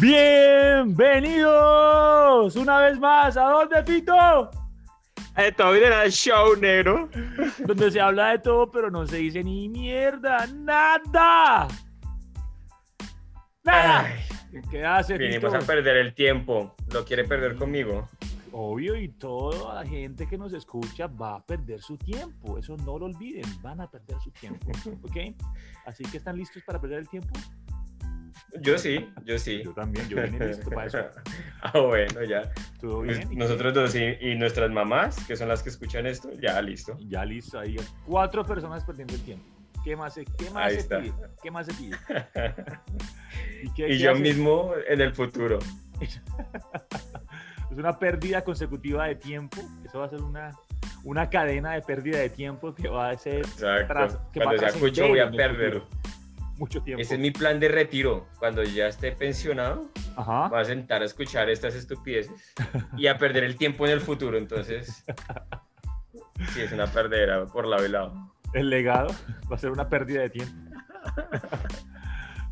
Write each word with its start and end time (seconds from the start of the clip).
Bienvenidos 0.00 2.54
una 2.54 2.82
vez 2.82 3.00
más 3.00 3.36
a 3.36 3.50
dónde 3.50 3.82
Fito, 3.84 4.48
Esto 5.36 5.74
era 5.74 6.04
el 6.04 6.12
show 6.12 6.54
negro. 6.54 7.08
donde 7.66 7.90
se 7.90 8.00
habla 8.00 8.30
de 8.30 8.38
todo 8.38 8.70
pero 8.70 8.92
no 8.92 9.04
se 9.08 9.16
dice 9.16 9.42
ni 9.42 9.68
mierda, 9.68 10.46
nada. 10.46 11.66
Nada. 13.64 14.04
Ay, 14.04 14.20
¿Qué 14.70 14.86
hace 14.86 15.18
vinimos 15.18 15.52
a 15.52 15.58
perder 15.58 15.96
el 15.96 16.14
tiempo. 16.14 16.76
¿Lo 16.92 17.04
quiere 17.04 17.24
perder 17.24 17.56
conmigo? 17.56 18.08
Obvio 18.52 18.94
y 18.94 19.08
toda 19.08 19.82
la 19.82 19.84
gente 19.84 20.28
que 20.28 20.38
nos 20.38 20.52
escucha 20.52 21.08
va 21.08 21.34
a 21.34 21.44
perder 21.44 21.82
su 21.82 21.98
tiempo, 21.98 22.56
eso 22.56 22.76
no 22.76 23.00
lo 23.00 23.06
olviden, 23.06 23.46
van 23.62 23.80
a 23.80 23.90
perder 23.90 24.20
su 24.20 24.30
tiempo, 24.30 24.70
¿ok? 25.02 25.34
Así 25.86 26.04
que 26.04 26.18
están 26.18 26.36
listos 26.36 26.62
para 26.64 26.80
perder 26.80 27.00
el 27.00 27.08
tiempo. 27.08 27.36
Yo 28.60 28.78
sí, 28.78 29.08
yo 29.24 29.38
sí. 29.38 29.62
Yo 29.64 29.72
también, 29.72 30.08
yo 30.08 30.22
vine 30.22 30.46
listo 30.48 30.70
para 30.70 30.86
eso. 30.86 30.98
ah, 31.62 31.78
bueno, 31.78 32.24
ya. 32.24 32.50
¿Todo 32.80 33.04
Pues 33.04 33.18
bien? 33.18 33.38
Nosotros 33.38 33.74
dos 33.74 33.94
y, 33.94 34.04
y 34.20 34.34
nuestras 34.36 34.70
mamás, 34.70 35.22
que 35.26 35.36
son 35.36 35.48
las 35.48 35.62
que 35.62 35.68
escuchan 35.68 36.06
esto, 36.06 36.30
ya 36.40 36.60
listo. 36.62 36.96
Ya 37.08 37.24
listo, 37.24 37.58
ahí 37.58 37.76
cuatro 38.06 38.44
personas 38.44 38.84
perdiendo 38.84 39.14
el 39.14 39.20
tiempo. 39.22 39.44
¿Qué 39.84 39.94
más 39.96 40.14
se, 40.14 40.24
qué 40.24 40.50
más 40.50 40.72
se 40.72 40.84
pide? 40.84 41.12
¿Qué 41.42 41.50
más 41.50 41.66
se 41.66 41.74
pide? 41.74 41.96
¿Y, 43.62 43.70
qué- 43.74 43.86
y 43.86 43.90
qué 43.90 43.98
yo 43.98 44.12
hace? 44.12 44.20
mismo 44.20 44.72
en 44.88 45.00
el 45.00 45.14
futuro. 45.14 45.58
Es 47.70 47.76
una 47.76 47.98
pérdida 47.98 48.42
consecutiva 48.42 49.06
de 49.06 49.14
tiempo. 49.14 49.58
Eso 49.84 49.98
va 49.98 50.06
a 50.06 50.08
ser 50.08 50.22
una, 50.22 50.52
una 51.04 51.28
cadena 51.28 51.72
de 51.74 51.82
pérdida 51.82 52.18
de 52.18 52.30
tiempo 52.30 52.74
que 52.74 52.88
va 52.88 53.10
a 53.10 53.18
ser 53.18 53.40
Exacto. 53.40 53.92
tras- 53.92 54.18
que 54.32 54.40
Cuando 54.40 54.58
sea 54.58 54.72
cucho 54.80 55.08
voy 55.08 55.18
a 55.20 55.30
perder. 55.30 55.82
Mucho 56.58 56.82
tiempo. 56.82 57.00
Ese 57.02 57.14
es 57.14 57.20
mi 57.20 57.30
plan 57.30 57.58
de 57.60 57.68
retiro. 57.68 58.26
Cuando 58.38 58.62
ya 58.62 58.86
esté 58.88 59.12
pensionado, 59.12 59.90
Ajá. 60.16 60.48
voy 60.48 60.60
a 60.60 60.64
sentar 60.64 61.02
a 61.02 61.04
escuchar 61.04 61.48
estas 61.48 61.74
estupideces 61.74 62.54
y 62.96 63.06
a 63.06 63.16
perder 63.18 63.44
el 63.44 63.56
tiempo 63.56 63.86
en 63.86 63.92
el 63.92 64.00
futuro. 64.00 64.36
Entonces, 64.38 65.04
sí, 66.54 66.60
es 66.60 66.72
una 66.72 66.86
perdera 66.86 67.46
por 67.46 67.66
lado 67.66 67.86
y 67.86 67.88
lado. 67.88 68.32
El 68.54 68.70
legado 68.70 69.08
va 69.50 69.56
a 69.56 69.58
ser 69.58 69.70
una 69.70 69.88
pérdida 69.88 70.22
de 70.22 70.30
tiempo. 70.30 70.54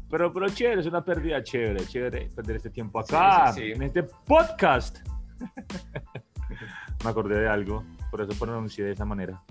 Pero, 0.08 0.32
pero 0.32 0.48
chévere, 0.48 0.80
es 0.80 0.86
una 0.86 1.04
pérdida 1.04 1.42
chévere, 1.42 1.84
chévere 1.86 2.28
perder 2.34 2.56
este 2.56 2.70
tiempo 2.70 3.00
acá, 3.00 3.52
Sí, 3.52 3.60
sí, 3.60 3.66
sí. 3.66 3.72
en 3.72 3.82
este 3.82 4.02
podcast. 4.04 4.98
Me 7.04 7.10
acordé 7.10 7.41
de 7.41 7.48
algo, 7.48 7.84
por 8.10 8.20
eso 8.20 8.32
pronuncié 8.38 8.84
de 8.84 8.92
esa 8.92 9.04
manera. 9.04 9.42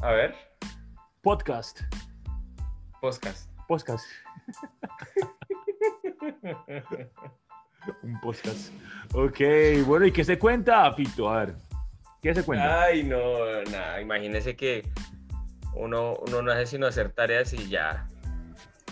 A 0.00 0.12
ver, 0.12 0.34
Podcast. 1.22 1.80
podcast. 3.00 3.50
Podcast. 3.66 4.06
Un 8.02 8.20
podcast. 8.20 8.72
Ok, 9.12 9.40
bueno, 9.84 10.06
¿y 10.06 10.12
qué 10.12 10.24
se 10.24 10.38
cuenta, 10.38 10.92
Fito? 10.92 11.28
A 11.28 11.40
ver, 11.40 11.56
¿qué 12.22 12.34
se 12.34 12.44
cuenta? 12.44 12.82
Ay, 12.84 13.02
no, 13.02 13.18
nada, 13.70 14.00
imagínese 14.00 14.56
que 14.56 14.88
uno, 15.74 16.14
uno 16.26 16.42
no 16.42 16.52
hace 16.52 16.66
sino 16.66 16.86
hacer 16.86 17.10
tareas 17.10 17.52
y 17.52 17.68
ya. 17.68 18.06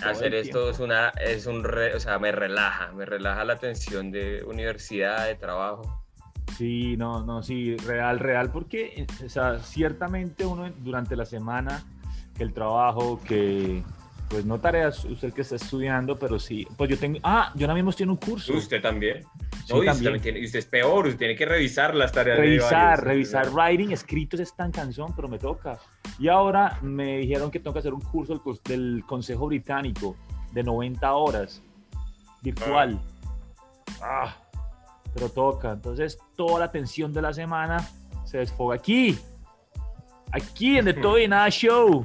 Todo 0.00 0.11
Hacer 0.11 0.34
esto 0.34 0.70
es 0.70 0.81
una, 0.81 1.11
es 1.11 1.47
un, 1.47 1.62
re- 1.62 1.94
o 1.94 2.00
sea, 2.00 2.19
me 2.19 2.33
relaja, 2.33 2.91
me 2.92 3.05
relaja 3.05 3.44
la 3.44 3.56
tensión 3.56 4.11
de 4.11 4.42
universidad, 4.44 5.27
de 5.27 5.36
trabajo. 5.36 6.03
Sí, 6.59 6.97
no, 6.97 7.25
no, 7.25 7.42
sí, 7.42 7.77
real, 7.77 8.19
real, 8.19 8.50
porque, 8.50 8.92
eh, 8.97 9.06
o 9.25 9.28
sea, 9.28 9.61
ciertamente 9.61 10.44
uno 10.44 10.69
durante 10.78 11.14
la 11.16 11.25
semana, 11.25 11.84
que 12.36 12.42
el 12.42 12.53
trabajo, 12.53 13.20
que, 13.25 13.84
pues 14.34 14.44
no 14.44 14.58
tareas, 14.58 15.04
usted 15.04 15.32
que 15.32 15.42
está 15.42 15.54
estudiando, 15.54 16.18
pero 16.18 16.40
sí, 16.40 16.66
pues 16.77 16.90
yo 16.90 16.98
tengo, 16.98 17.20
ah, 17.22 17.52
yo 17.54 17.66
ahora 17.66 17.74
mismo 17.74 17.90
estoy 17.90 18.02
en 18.02 18.10
un 18.10 18.16
curso. 18.16 18.52
Usted 18.52 18.82
también. 18.82 19.22
Sí, 19.64 19.72
No, 19.72 19.76
usted, 19.78 19.92
también. 19.92 20.20
tiene- 20.20 20.41
y 20.41 20.47
usted 20.47 20.59
es 20.59 20.66
peor, 20.66 21.06
usted 21.06 21.19
tiene 21.19 21.36
que 21.36 21.47
revisar 21.47 21.94
las 21.94 22.10
tareas. 22.10 22.36
de 22.38 22.42
Revisar, 22.42 22.72
varios. 22.72 23.04
revisar 23.04 23.50
writing, 23.50 23.92
escritos 23.92 24.41
es 24.41 24.53
tan 24.56 24.72
cansón, 24.72 25.12
pero 25.14 25.28
me 25.28 25.38
toca. 25.38 25.78
Y 26.19 26.26
ahora 26.26 26.81
me 26.82 27.19
dijeron 27.19 27.48
que 27.48 27.60
tengo 27.60 27.75
que 27.75 27.78
hacer 27.78 27.94
un 27.94 28.00
curso 28.00 28.42
del, 28.64 29.04
Consejo 29.06 29.47
Británico 29.47 30.16
de 30.50 30.64
90 30.64 31.14
horas, 31.14 31.62
virtual. 32.42 33.00
Ah, 34.03 34.34
pero 35.14 35.28
toca. 35.28 35.70
Entonces, 35.70 36.19
toda 36.34 36.59
la 36.59 36.72
tensión 36.72 37.12
de 37.12 37.22
la 37.22 37.32
semana 37.32 37.88
se 38.25 38.38
desfoga 38.38 38.75
aquí. 38.75 39.16
Aquí 40.32 40.76
en 40.76 40.86
The 40.86 40.94
Todo 40.94 41.20
y 41.20 41.28
Nada 41.28 41.48
Show. 41.50 42.04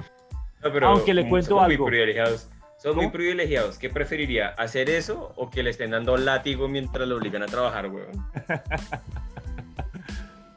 No, 0.63 0.71
pero 0.71 0.87
Aunque 0.87 1.13
le 1.13 1.27
cuento 1.27 1.49
somos 1.49 1.63
algo. 1.63 1.83
Muy 1.85 1.91
privilegiados. 1.91 2.49
Son 2.77 2.95
muy 2.95 3.09
privilegiados. 3.09 3.77
¿Qué 3.77 3.89
preferiría? 3.89 4.49
¿Hacer 4.49 4.89
eso 4.89 5.33
o 5.35 5.49
que 5.49 5.63
le 5.63 5.69
estén 5.69 5.91
dando 5.91 6.15
látigo 6.15 6.67
mientras 6.69 7.07
lo 7.07 7.17
obligan 7.17 7.43
a 7.43 7.47
trabajar, 7.47 7.87
weón? 7.89 8.11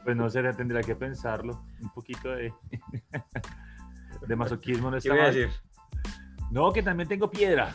Pues 0.03 0.17
no 0.17 0.29
sé, 0.29 0.43
tendría 0.53 0.81
que 0.81 0.95
pensarlo. 0.95 1.63
Un 1.81 1.89
poquito 1.93 2.29
de, 2.29 2.53
de 4.27 4.35
masoquismo 4.35 4.91
no 4.91 4.97
¿Qué 4.97 5.07
está 5.07 5.13
voy 5.13 5.21
a 5.21 5.27
decir? 5.27 5.49
No, 6.51 6.73
que 6.73 6.83
también 6.83 7.07
tengo 7.07 7.31
piedra. 7.31 7.73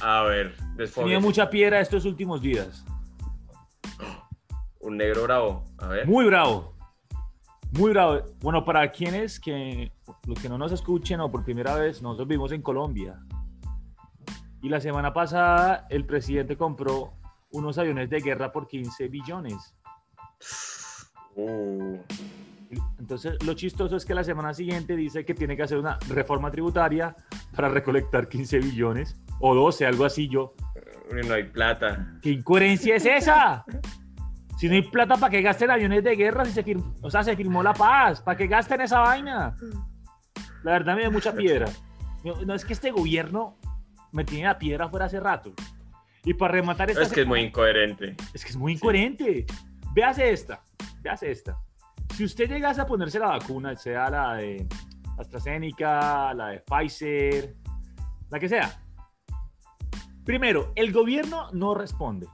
A 0.00 0.22
ver, 0.24 0.56
Tenía 0.56 0.74
desfóguese. 0.76 1.20
mucha 1.20 1.48
piedra 1.48 1.80
estos 1.80 2.04
últimos 2.04 2.42
días. 2.42 2.84
Un 4.80 4.96
negro 4.96 5.22
bravo. 5.22 5.64
A 5.78 5.88
ver. 5.88 6.06
Muy 6.06 6.24
bravo. 6.24 6.74
Muy 7.72 7.92
bravo. 7.92 8.22
Bueno, 8.40 8.64
para 8.64 8.90
quienes 8.90 9.38
que 9.38 9.92
los 10.26 10.40
que 10.40 10.48
no 10.48 10.58
nos 10.58 10.72
escuchen 10.72 11.20
o 11.20 11.30
por 11.30 11.44
primera 11.44 11.76
vez, 11.76 12.02
nosotros 12.02 12.26
vivimos 12.28 12.52
en 12.52 12.62
Colombia. 12.62 13.20
Y 14.62 14.68
la 14.68 14.80
semana 14.80 15.12
pasada 15.12 15.86
el 15.88 16.04
presidente 16.04 16.56
compró 16.56 17.14
unos 17.52 17.78
aviones 17.78 18.10
de 18.10 18.20
guerra 18.20 18.52
por 18.52 18.66
15 18.66 19.08
billones. 19.08 19.74
Uh, 21.36 21.96
Entonces, 22.98 23.42
lo 23.44 23.54
chistoso 23.54 23.96
es 23.96 24.04
que 24.04 24.14
la 24.14 24.24
semana 24.24 24.52
siguiente 24.52 24.96
dice 24.96 25.24
que 25.24 25.34
tiene 25.34 25.56
que 25.56 25.62
hacer 25.62 25.78
una 25.78 25.98
reforma 26.08 26.50
tributaria 26.50 27.16
para 27.54 27.68
recolectar 27.68 28.28
15 28.28 28.58
billones 28.58 29.20
o 29.40 29.54
12, 29.54 29.86
algo 29.86 30.04
así 30.04 30.28
yo. 30.28 30.54
no 31.26 31.34
hay 31.34 31.44
plata. 31.44 32.18
¿Qué 32.20 32.30
incoherencia 32.30 32.96
es 32.96 33.06
esa? 33.06 33.64
Si 34.60 34.68
no 34.68 34.74
hay 34.74 34.82
plata, 34.82 35.16
¿para 35.16 35.30
qué 35.30 35.40
gasten 35.40 35.70
aviones 35.70 36.04
de 36.04 36.14
guerra? 36.14 36.44
Si 36.44 36.52
se 36.52 36.62
firmó, 36.62 36.94
o 37.00 37.10
sea, 37.10 37.24
se 37.24 37.34
firmó 37.34 37.62
la 37.62 37.72
paz. 37.72 38.20
¿Para 38.20 38.36
qué 38.36 38.46
gasten 38.46 38.82
esa 38.82 38.98
vaina? 39.00 39.56
La 40.62 40.72
verdad 40.72 40.96
me 40.96 41.04
da 41.04 41.10
mucha 41.10 41.32
piedra. 41.32 41.66
No, 42.22 42.34
no, 42.44 42.54
es 42.54 42.66
que 42.66 42.74
este 42.74 42.90
gobierno 42.90 43.56
me 44.12 44.26
tiene 44.26 44.44
la 44.44 44.58
piedra 44.58 44.90
fuera 44.90 45.06
hace 45.06 45.18
rato. 45.18 45.54
Y 46.22 46.34
para 46.34 46.52
rematar 46.52 46.90
esta 46.90 47.04
Es 47.04 47.10
que 47.10 47.22
es 47.22 47.26
muy 47.26 47.40
incoherente. 47.40 48.14
es 48.34 48.44
que 48.44 48.50
es 48.50 48.56
muy 48.56 48.74
incoherente. 48.74 49.46
Véase 49.94 50.30
esta, 50.30 50.62
véase 51.00 51.30
esta. 51.30 51.58
Si 52.14 52.24
usted 52.24 52.46
llegase 52.46 52.82
a 52.82 52.86
ponerse 52.86 53.18
la 53.18 53.28
vacuna, 53.28 53.74
sea 53.74 54.10
la 54.10 54.34
de 54.34 54.66
AstraZeneca, 55.16 56.34
la 56.34 56.48
de 56.48 56.60
Pfizer, 56.60 57.54
la 58.28 58.38
que 58.38 58.50
sea. 58.50 58.78
Primero, 60.22 60.72
el 60.76 60.92
gobierno 60.92 61.50
no 61.52 61.74
responde, 61.74 62.26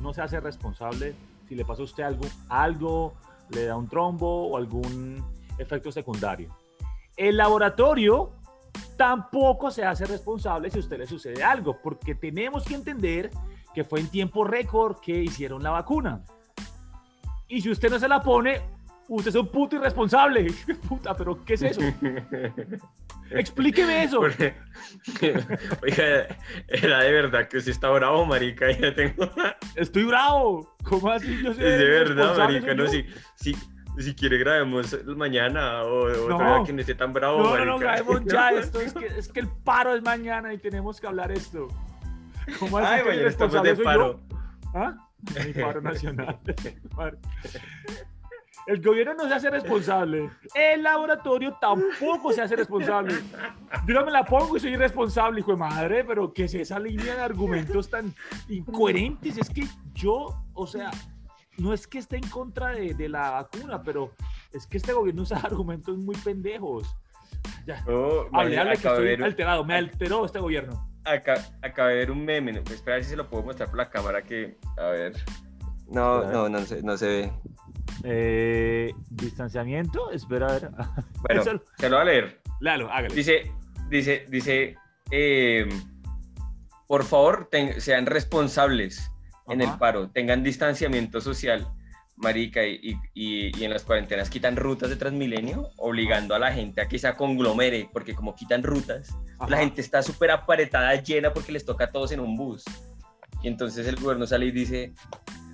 no 0.00 0.14
se 0.14 0.22
hace 0.22 0.40
responsable 0.40 1.14
si 1.48 1.54
le 1.54 1.64
pasa 1.64 1.82
a 1.82 1.84
usted 1.84 2.02
algo, 2.02 2.26
algo, 2.48 3.14
le 3.50 3.64
da 3.64 3.76
un 3.76 3.88
trombo 3.88 4.48
o 4.48 4.56
algún 4.56 5.24
efecto 5.58 5.90
secundario. 5.90 6.54
El 7.16 7.36
laboratorio 7.36 8.32
tampoco 8.96 9.70
se 9.70 9.84
hace 9.84 10.04
responsable 10.06 10.70
si 10.70 10.78
a 10.78 10.80
usted 10.80 10.98
le 10.98 11.06
sucede 11.06 11.42
algo, 11.42 11.80
porque 11.82 12.14
tenemos 12.14 12.64
que 12.64 12.74
entender 12.74 13.30
que 13.74 13.84
fue 13.84 14.00
en 14.00 14.08
tiempo 14.08 14.44
récord 14.44 14.98
que 15.00 15.22
hicieron 15.22 15.62
la 15.62 15.70
vacuna. 15.70 16.22
Y 17.48 17.60
si 17.60 17.70
usted 17.70 17.90
no 17.90 17.98
se 17.98 18.08
la 18.08 18.20
pone, 18.20 18.60
usted 19.08 19.30
es 19.30 19.34
un 19.36 19.48
puto 19.48 19.76
irresponsable. 19.76 20.52
Puta, 20.88 21.14
pero 21.14 21.44
¿qué 21.44 21.54
es 21.54 21.62
eso? 21.62 21.80
Explíqueme 23.30 24.04
eso. 24.04 24.20
Porque- 24.20 24.54
Oiga, 25.82 26.26
era 26.68 27.00
de 27.00 27.12
verdad 27.12 27.48
que 27.48 27.58
usted 27.58 27.72
está 27.72 27.88
bravo, 27.90 28.24
marica. 28.26 28.70
Ya 28.72 28.94
tengo... 28.94 29.30
Estoy 29.74 30.04
bravo. 30.04 30.74
¿Cómo 30.84 31.10
así? 31.10 31.42
Yo 31.42 31.50
Es 31.50 31.56
soy 31.56 31.64
de 31.64 31.84
verdad, 31.88 32.36
marica. 32.38 32.74
No, 32.74 32.86
si, 32.86 33.04
si, 33.36 33.54
si 33.98 34.14
quiere 34.14 34.38
grabemos 34.38 34.96
mañana 35.06 35.82
o, 35.84 36.04
o 36.04 36.28
No. 36.28 36.64
que 36.64 36.72
no 36.72 36.80
esté 36.80 36.94
tan 36.94 37.12
bravo, 37.12 37.38
No, 37.38 37.44
no, 37.44 37.50
marica. 37.50 37.66
no, 37.66 37.78
grabemos 37.78 38.24
ya 38.24 38.50
esto. 38.58 38.80
Es 38.80 38.92
que, 38.92 39.06
es 39.06 39.28
que 39.28 39.40
el 39.40 39.48
paro 39.48 39.94
es 39.94 40.02
mañana 40.02 40.52
y 40.54 40.58
tenemos 40.58 41.00
que 41.00 41.06
hablar 41.06 41.30
esto. 41.32 41.68
¿Cómo 42.58 42.78
así 42.78 42.86
Ay, 42.90 43.02
que 43.02 43.08
mañana 43.10 43.28
estamos 43.28 43.62
de 43.62 43.76
paro. 43.76 44.20
yo? 44.30 44.38
¿Ah? 44.74 44.94
Mi 45.44 45.52
paro 45.52 45.80
nacional. 45.82 46.38
El 48.68 48.82
gobierno 48.82 49.14
no 49.14 49.26
se 49.26 49.34
hace 49.34 49.48
responsable. 49.48 50.30
El 50.54 50.82
laboratorio 50.82 51.56
tampoco 51.58 52.32
se 52.34 52.42
hace 52.42 52.54
responsable. 52.54 53.14
Yo 53.86 53.94
no 53.94 54.04
me 54.04 54.12
la 54.12 54.24
pongo 54.26 54.58
y 54.58 54.60
soy 54.60 54.72
irresponsable, 54.74 55.40
hijo 55.40 55.52
de 55.52 55.56
madre, 55.56 56.04
pero 56.04 56.34
¿qué 56.34 56.44
es 56.44 56.52
esa 56.54 56.78
línea 56.78 57.14
de 57.14 57.20
argumentos 57.22 57.88
tan 57.88 58.14
incoherentes? 58.46 59.38
Es 59.38 59.48
que 59.48 59.64
yo, 59.94 60.44
o 60.52 60.66
sea, 60.66 60.90
no 61.56 61.72
es 61.72 61.86
que 61.86 61.96
esté 61.98 62.16
en 62.16 62.28
contra 62.28 62.68
de, 62.72 62.92
de 62.92 63.08
la 63.08 63.30
vacuna, 63.30 63.82
pero 63.82 64.12
es 64.52 64.66
que 64.66 64.76
este 64.76 64.92
gobierno 64.92 65.22
usa 65.22 65.38
argumentos 65.42 65.96
muy 65.96 66.16
pendejos. 66.16 66.94
Ya, 67.66 67.82
No, 67.86 68.26
hable, 68.32 68.58
hable, 68.58 68.72
que 68.76 68.88
estoy 68.88 69.04
ver- 69.04 69.22
alterado. 69.24 69.64
Me 69.64 69.74
alteró 69.76 70.26
este 70.26 70.40
gobierno. 70.40 70.90
acá, 71.04 71.34
acabé 71.62 71.92
de 71.92 71.98
ver 72.00 72.10
un 72.10 72.22
meme. 72.24 72.52
¿no? 72.52 72.58
Espera 72.60 72.96
a 72.96 72.98
ver 72.98 73.04
si 73.04 73.10
se 73.10 73.16
lo 73.16 73.28
puedo 73.30 73.44
mostrar 73.44 73.68
por 73.70 73.78
la 73.78 73.88
cámara 73.88 74.22
que. 74.22 74.58
A 74.76 74.88
ver. 74.88 75.14
No, 75.90 76.22
no, 76.30 76.48
no 76.50 76.58
se, 76.60 76.82
no 76.82 76.98
se 76.98 77.06
ve. 77.06 77.32
Eh, 78.04 78.92
distanciamiento, 79.10 80.10
espera 80.10 80.46
a 80.48 80.52
ver. 80.52 80.70
Bueno, 81.22 81.42
Eso- 81.42 81.62
se 81.78 81.88
lo 81.88 81.96
voy 81.96 82.02
a 82.02 82.04
leer. 82.10 82.40
Lalo, 82.60 82.90
hágale. 82.90 83.14
Dice, 83.14 83.52
dice, 83.90 84.24
dice, 84.28 84.76
eh, 85.10 85.68
por 86.86 87.04
favor, 87.04 87.48
ten- 87.50 87.80
sean 87.80 88.06
responsables 88.06 89.10
en 89.48 89.60
el 89.62 89.68
Ajá. 89.68 89.78
paro, 89.78 90.10
tengan 90.10 90.42
distanciamiento 90.42 91.20
social, 91.20 91.66
marica, 92.16 92.64
y, 92.66 92.74
y- 92.82 92.96
y- 93.14 93.58
y 93.60 93.64
en 93.64 93.70
las 93.72 93.82
cuarentenas 93.84 94.28
quitan 94.30 94.56
rutas 94.56 94.90
de 94.90 94.96
Transmilenio, 94.96 95.70
obligando 95.76 96.34
a 96.34 96.38
la 96.38 96.52
gente 96.52 96.80
a 96.80 96.88
que 96.88 96.98
se 96.98 97.12
conglomere, 97.14 97.88
porque 97.92 98.14
como 98.14 98.34
quitan 98.34 98.62
rutas, 98.62 99.16
Ajá. 99.38 99.50
la 99.50 99.58
gente 99.58 99.80
está 99.80 100.02
súper 100.02 100.30
aparetada, 100.30 100.94
llena, 100.96 101.32
porque 101.32 101.52
les 101.52 101.64
toca 101.64 101.84
a 101.84 101.90
todos 101.92 102.12
en 102.12 102.20
un 102.20 102.36
bus. 102.36 102.64
Y 103.42 103.48
entonces 103.48 103.86
el 103.86 103.96
gobierno 103.96 104.26
sale 104.26 104.46
y 104.46 104.50
dice, 104.50 104.92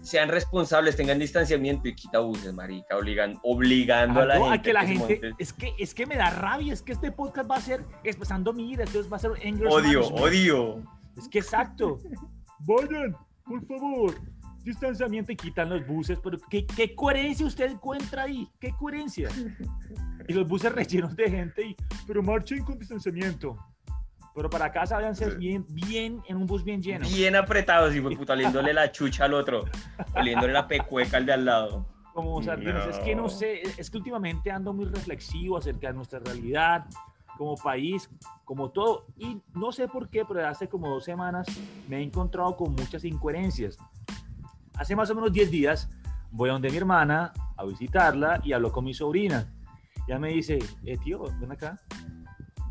sean 0.04 0.28
responsables, 0.28 0.96
tengan 0.96 1.18
distanciamiento 1.18 1.88
y 1.88 1.94
quita 1.94 2.20
buses, 2.20 2.52
marica, 2.54 2.96
obligan, 2.96 3.38
obligando 3.42 4.20
a 4.20 4.26
la 4.26 4.34
Ah, 4.34 4.38
no, 4.38 4.44
gente. 4.50 4.58
a 4.58 4.62
que 4.62 4.72
la 4.72 4.80
se 4.82 4.86
gente, 4.88 5.20
monte. 5.20 5.42
es 5.42 5.52
que, 5.52 5.72
es 5.78 5.94
que 5.94 6.06
me 6.06 6.16
da 6.16 6.30
rabia, 6.30 6.72
es 6.72 6.82
que 6.82 6.92
este 6.92 7.10
podcast 7.10 7.50
va 7.50 7.56
a 7.56 7.60
ser 7.60 7.84
expresando 8.04 8.52
mira, 8.52 8.84
entonces 8.84 9.10
va 9.10 9.16
a 9.16 9.20
ser 9.20 9.32
anger 9.44 9.66
Odio, 9.66 10.00
management. 10.02 10.20
odio. 10.22 10.82
Es 11.16 11.28
que 11.28 11.38
exacto. 11.38 11.98
Vayan, 12.60 13.16
por 13.44 13.66
favor, 13.66 14.14
distanciamiento 14.62 15.32
y 15.32 15.36
quitan 15.36 15.68
los 15.70 15.86
buses, 15.86 16.18
pero 16.22 16.38
¿qué, 16.48 16.64
qué 16.66 16.94
coherencia 16.94 17.44
usted 17.46 17.70
encuentra 17.72 18.22
ahí? 18.22 18.48
¿Qué 18.60 18.70
coherencia? 18.78 19.28
Y 20.28 20.32
los 20.32 20.48
buses 20.48 20.72
rellenos 20.72 21.14
de 21.16 21.30
gente, 21.30 21.66
y, 21.66 21.76
pero 22.06 22.22
marchen 22.22 22.64
con 22.64 22.78
distanciamiento. 22.78 23.58
Pero 24.34 24.50
para 24.50 24.72
casa 24.72 24.96
váyanse 24.96 25.30
Sí. 25.30 25.36
bien, 25.36 25.64
bien, 25.68 26.22
en 26.26 26.36
un 26.36 26.46
bus 26.46 26.64
bien 26.64 26.82
lleno. 26.82 27.06
Bien 27.08 27.36
apretados, 27.36 27.94
y 27.94 28.00
puta, 28.00 28.32
oliéndole 28.32 28.72
la 28.72 28.90
chucha 28.90 29.26
al 29.26 29.34
otro, 29.34 29.64
oliéndole 30.16 30.52
la 30.52 30.66
pecueca 30.66 31.18
al 31.18 31.26
de 31.26 31.32
al 31.32 31.44
lado. 31.44 31.86
como 32.12 32.40
sardinas. 32.42 32.86
Es 32.86 32.98
que 33.00 33.14
no 33.16 33.22
No. 33.22 33.28
sé, 33.28 33.62
es 33.76 33.90
que 33.90 33.96
últimamente 33.96 34.48
ando 34.52 34.72
muy 34.72 34.84
reflexivo 34.84 35.56
acerca 35.58 35.88
de 35.88 35.94
nuestra 35.94 36.20
realidad 36.20 36.86
como 37.36 37.56
país, 37.56 38.08
como 38.44 38.70
todo. 38.70 39.06
Y 39.18 39.40
no 39.54 39.72
sé 39.72 39.88
por 39.88 40.08
qué, 40.08 40.24
pero 40.24 40.46
hace 40.46 40.68
como 40.68 40.88
dos 40.90 41.02
semanas 41.04 41.44
me 41.88 41.96
he 41.98 42.02
encontrado 42.02 42.56
con 42.56 42.70
muchas 42.72 43.04
incoherencias. 43.04 43.76
Hace 44.76 44.94
más 44.94 45.10
o 45.10 45.16
menos 45.16 45.32
10 45.32 45.50
días 45.50 45.88
voy 46.30 46.50
a 46.50 46.52
donde 46.52 46.70
mi 46.70 46.76
hermana 46.76 47.32
a 47.56 47.64
visitarla 47.64 48.40
y 48.44 48.52
hablo 48.52 48.70
con 48.70 48.84
mi 48.84 48.94
sobrina. 48.94 49.52
Ya 50.06 50.16
me 50.20 50.28
dice, 50.28 50.60
eh, 50.84 50.96
tío, 50.98 51.24
ven 51.40 51.50
acá. 51.50 51.80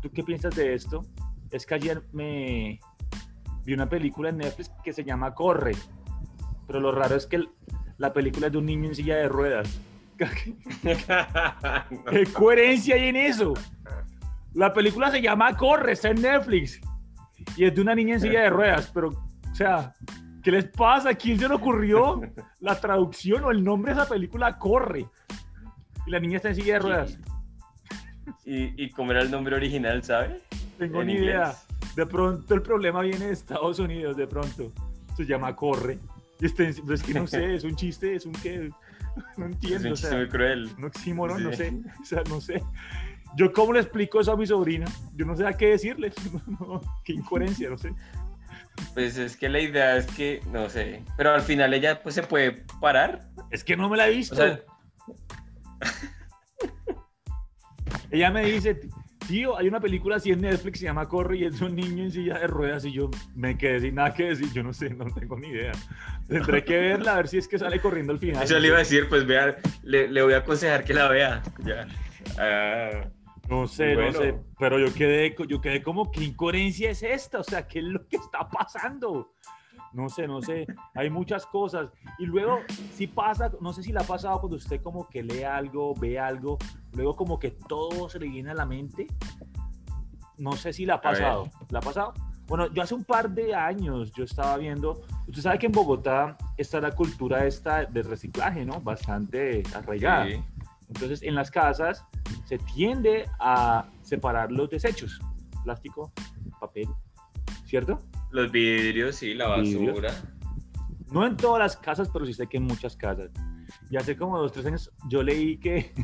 ¿Tú 0.00 0.10
qué 0.10 0.22
piensas 0.22 0.54
de 0.56 0.72
esto? 0.72 1.04
Es 1.54 1.64
que 1.66 1.74
ayer 1.76 2.02
me 2.10 2.80
vi 3.64 3.74
una 3.74 3.88
película 3.88 4.30
en 4.30 4.38
Netflix 4.38 4.72
que 4.82 4.92
se 4.92 5.04
llama 5.04 5.34
Corre. 5.34 5.76
Pero 6.66 6.80
lo 6.80 6.90
raro 6.90 7.14
es 7.14 7.28
que 7.28 7.44
la 7.96 8.12
película 8.12 8.48
es 8.48 8.52
de 8.54 8.58
un 8.58 8.66
niño 8.66 8.88
en 8.88 8.94
silla 8.96 9.18
de 9.18 9.28
ruedas. 9.28 9.80
¿Qué 12.10 12.26
coherencia 12.32 12.96
hay 12.96 13.06
en 13.06 13.14
eso? 13.14 13.54
La 14.52 14.72
película 14.72 15.12
se 15.12 15.22
llama 15.22 15.56
Corre, 15.56 15.92
está 15.92 16.10
en 16.10 16.22
Netflix. 16.22 16.80
Y 17.56 17.66
es 17.66 17.72
de 17.72 17.80
una 17.80 17.94
niña 17.94 18.14
en 18.14 18.20
silla 18.20 18.42
de 18.42 18.50
ruedas, 18.50 18.90
pero, 18.92 19.10
o 19.10 19.54
sea, 19.54 19.94
¿qué 20.42 20.50
les 20.50 20.64
pasa? 20.70 21.10
¿A 21.10 21.14
quién 21.14 21.38
se 21.38 21.48
le 21.48 21.54
ocurrió 21.54 22.20
la 22.58 22.80
traducción 22.80 23.44
o 23.44 23.52
el 23.52 23.62
nombre 23.62 23.94
de 23.94 24.00
esa 24.00 24.10
película 24.10 24.58
Corre? 24.58 25.06
Y 26.04 26.10
la 26.10 26.18
niña 26.18 26.38
está 26.38 26.48
en 26.48 26.56
silla 26.56 26.74
de 26.74 26.80
ruedas. 26.80 27.16
¿Y, 28.44 28.82
¿Y 28.84 28.90
cómo 28.90 29.12
era 29.12 29.22
el 29.22 29.30
nombre 29.30 29.54
original, 29.54 30.02
sabe? 30.02 30.42
Tengo 30.78 31.00
¿En 31.02 31.06
ni 31.06 31.12
inglés? 31.14 31.28
idea. 31.34 31.54
De 31.96 32.06
pronto 32.06 32.54
el 32.54 32.62
problema 32.62 33.02
viene 33.02 33.26
de 33.26 33.32
Estados 33.32 33.78
Unidos, 33.78 34.16
de 34.16 34.26
pronto. 34.26 34.72
Se 35.16 35.24
llama 35.24 35.54
Corre. 35.54 35.98
Pero 36.38 36.94
es 36.94 37.02
que 37.02 37.14
no 37.14 37.26
sé, 37.26 37.54
es 37.56 37.64
un 37.64 37.76
chiste, 37.76 38.14
es 38.16 38.26
un 38.26 38.32
qué. 38.32 38.70
No 39.36 39.46
Es 39.46 39.52
entiendo. 39.52 39.86
un 39.88 39.92
o 39.92 39.96
chiste 39.96 40.16
muy 40.16 40.28
cruel. 40.28 40.70
un 40.76 40.84
oxímoron, 40.86 41.44
no 41.44 41.52
sé, 41.52 41.72
o 42.02 42.04
sea, 42.04 42.22
no 42.28 42.40
sé. 42.40 42.60
Yo 43.36 43.52
cómo 43.52 43.72
le 43.72 43.80
explico 43.80 44.20
eso 44.20 44.32
a 44.32 44.36
mi 44.36 44.44
sobrina, 44.46 44.86
yo 45.14 45.24
no 45.24 45.36
sé 45.36 45.46
a 45.46 45.52
qué 45.52 45.68
decirle, 45.70 46.12
No, 46.60 46.80
qué 47.04 47.12
incoherencia, 47.12 47.70
no 47.70 47.78
sé. 47.78 47.92
Pues 48.92 49.16
es 49.18 49.36
que 49.36 49.48
la 49.48 49.60
idea 49.60 49.96
es 49.96 50.06
que, 50.06 50.40
no 50.50 50.68
sé, 50.68 51.04
pero 51.16 51.30
al 51.32 51.42
final 51.42 51.72
ella 51.74 52.02
pues 52.02 52.16
se 52.16 52.24
puede 52.24 52.64
parar. 52.80 53.28
Es 53.52 53.62
que 53.62 53.76
no 53.76 53.88
me 53.88 53.96
la 53.96 54.08
he 54.08 54.16
visto. 54.16 54.34
O 54.34 54.38
sea, 54.38 54.60
Ella 58.10 58.30
me 58.30 58.44
dice, 58.44 58.80
tío, 59.26 59.56
hay 59.56 59.68
una 59.68 59.80
película 59.80 60.16
así 60.16 60.30
en 60.30 60.40
Netflix, 60.40 60.78
se 60.80 60.84
llama 60.86 61.08
Corre 61.08 61.38
y 61.38 61.44
es 61.44 61.60
un 61.60 61.74
niño 61.74 62.04
en 62.04 62.10
silla 62.12 62.38
de 62.38 62.46
ruedas 62.46 62.84
y 62.84 62.92
yo 62.92 63.10
me 63.34 63.56
quedé 63.58 63.80
sin 63.80 63.94
nada 63.96 64.12
que 64.14 64.24
decir, 64.24 64.52
yo 64.52 64.62
no 64.62 64.72
sé, 64.72 64.90
no 64.90 65.06
tengo 65.12 65.38
ni 65.38 65.48
idea. 65.48 65.72
Tendré 66.28 66.64
que 66.64 66.76
verla 66.78 67.14
a 67.14 67.16
ver 67.16 67.28
si 67.28 67.38
es 67.38 67.48
que 67.48 67.58
sale 67.58 67.80
corriendo 67.80 68.12
al 68.12 68.18
final. 68.18 68.42
eso 68.42 68.58
le 68.58 68.68
iba 68.68 68.76
a 68.76 68.80
decir, 68.80 69.08
pues 69.08 69.26
vea, 69.26 69.56
le, 69.82 70.08
le 70.08 70.22
voy 70.22 70.34
a 70.34 70.38
aconsejar 70.38 70.84
que 70.84 70.94
la 70.94 71.08
vea. 71.08 71.42
Ya. 71.64 71.86
Ah, 72.38 73.08
No 73.48 73.66
sé, 73.66 73.94
Bueno. 73.94 74.12
no 74.12 74.18
sé, 74.18 74.34
pero 74.58 74.78
yo 74.78 74.92
quedé, 74.94 75.34
yo 75.48 75.60
quedé 75.60 75.82
como, 75.82 76.10
¿qué 76.10 76.24
incoherencia 76.24 76.90
es 76.90 77.02
esta? 77.02 77.40
O 77.40 77.44
sea, 77.44 77.66
¿qué 77.66 77.80
es 77.80 77.84
lo 77.84 78.06
que 78.08 78.16
está 78.16 78.48
pasando? 78.48 79.32
No 79.94 80.08
sé, 80.08 80.26
no 80.26 80.42
sé, 80.42 80.66
hay 80.94 81.08
muchas 81.08 81.46
cosas. 81.46 81.90
Y 82.18 82.26
luego, 82.26 82.58
si 82.92 83.06
pasa, 83.06 83.50
no 83.60 83.72
sé 83.72 83.82
si 83.82 83.92
le 83.92 84.00
ha 84.00 84.04
pasado 84.04 84.40
cuando 84.40 84.56
usted 84.56 84.82
como 84.82 85.08
que 85.08 85.22
lee 85.22 85.44
algo, 85.44 85.94
ve 85.94 86.18
algo, 86.18 86.58
luego 86.92 87.14
como 87.14 87.38
que 87.38 87.52
todo 87.52 88.08
se 88.08 88.18
le 88.18 88.28
viene 88.28 88.50
a 88.50 88.54
la 88.54 88.66
mente. 88.66 89.06
No 90.36 90.52
sé 90.52 90.72
si 90.72 90.84
le 90.84 90.92
ha 90.92 91.00
pasado. 91.00 91.48
¿Le 91.70 91.78
ha 91.78 91.80
pasado? 91.80 92.12
Bueno, 92.48 92.66
yo 92.74 92.82
hace 92.82 92.94
un 92.94 93.04
par 93.04 93.30
de 93.30 93.54
años 93.54 94.12
yo 94.12 94.24
estaba 94.24 94.58
viendo, 94.58 95.02
usted 95.28 95.40
sabe 95.42 95.58
que 95.58 95.66
en 95.66 95.72
Bogotá 95.72 96.36
está 96.58 96.80
la 96.80 96.90
cultura 96.90 97.46
esta 97.46 97.84
de 97.86 98.02
reciclaje, 98.02 98.64
¿no? 98.64 98.80
Bastante 98.80 99.62
arraigada. 99.74 100.26
sí. 100.26 100.44
Entonces, 100.88 101.22
en 101.22 101.34
las 101.34 101.50
casas 101.50 102.04
se 102.44 102.58
tiende 102.58 103.28
a 103.40 103.86
separar 104.02 104.52
los 104.52 104.68
desechos, 104.68 105.18
plástico, 105.64 106.12
papel, 106.60 106.88
¿cierto? 107.64 107.98
Los 108.34 108.50
vidrios, 108.50 109.14
sí, 109.14 109.32
la 109.32 109.54
Vidrios. 109.58 109.86
basura. 109.86 110.12
No 111.12 111.24
en 111.24 111.36
todas 111.36 111.60
las 111.60 111.76
casas, 111.76 112.10
pero 112.12 112.26
sí 112.26 112.34
sé 112.34 112.48
que 112.48 112.56
en 112.56 112.64
muchas 112.64 112.96
casas. 112.96 113.30
Y 113.90 113.96
hace 113.96 114.16
como 114.16 114.36
dos, 114.36 114.50
tres 114.50 114.66
años 114.66 114.90
yo 115.08 115.22
leí 115.22 115.56
que, 115.56 115.94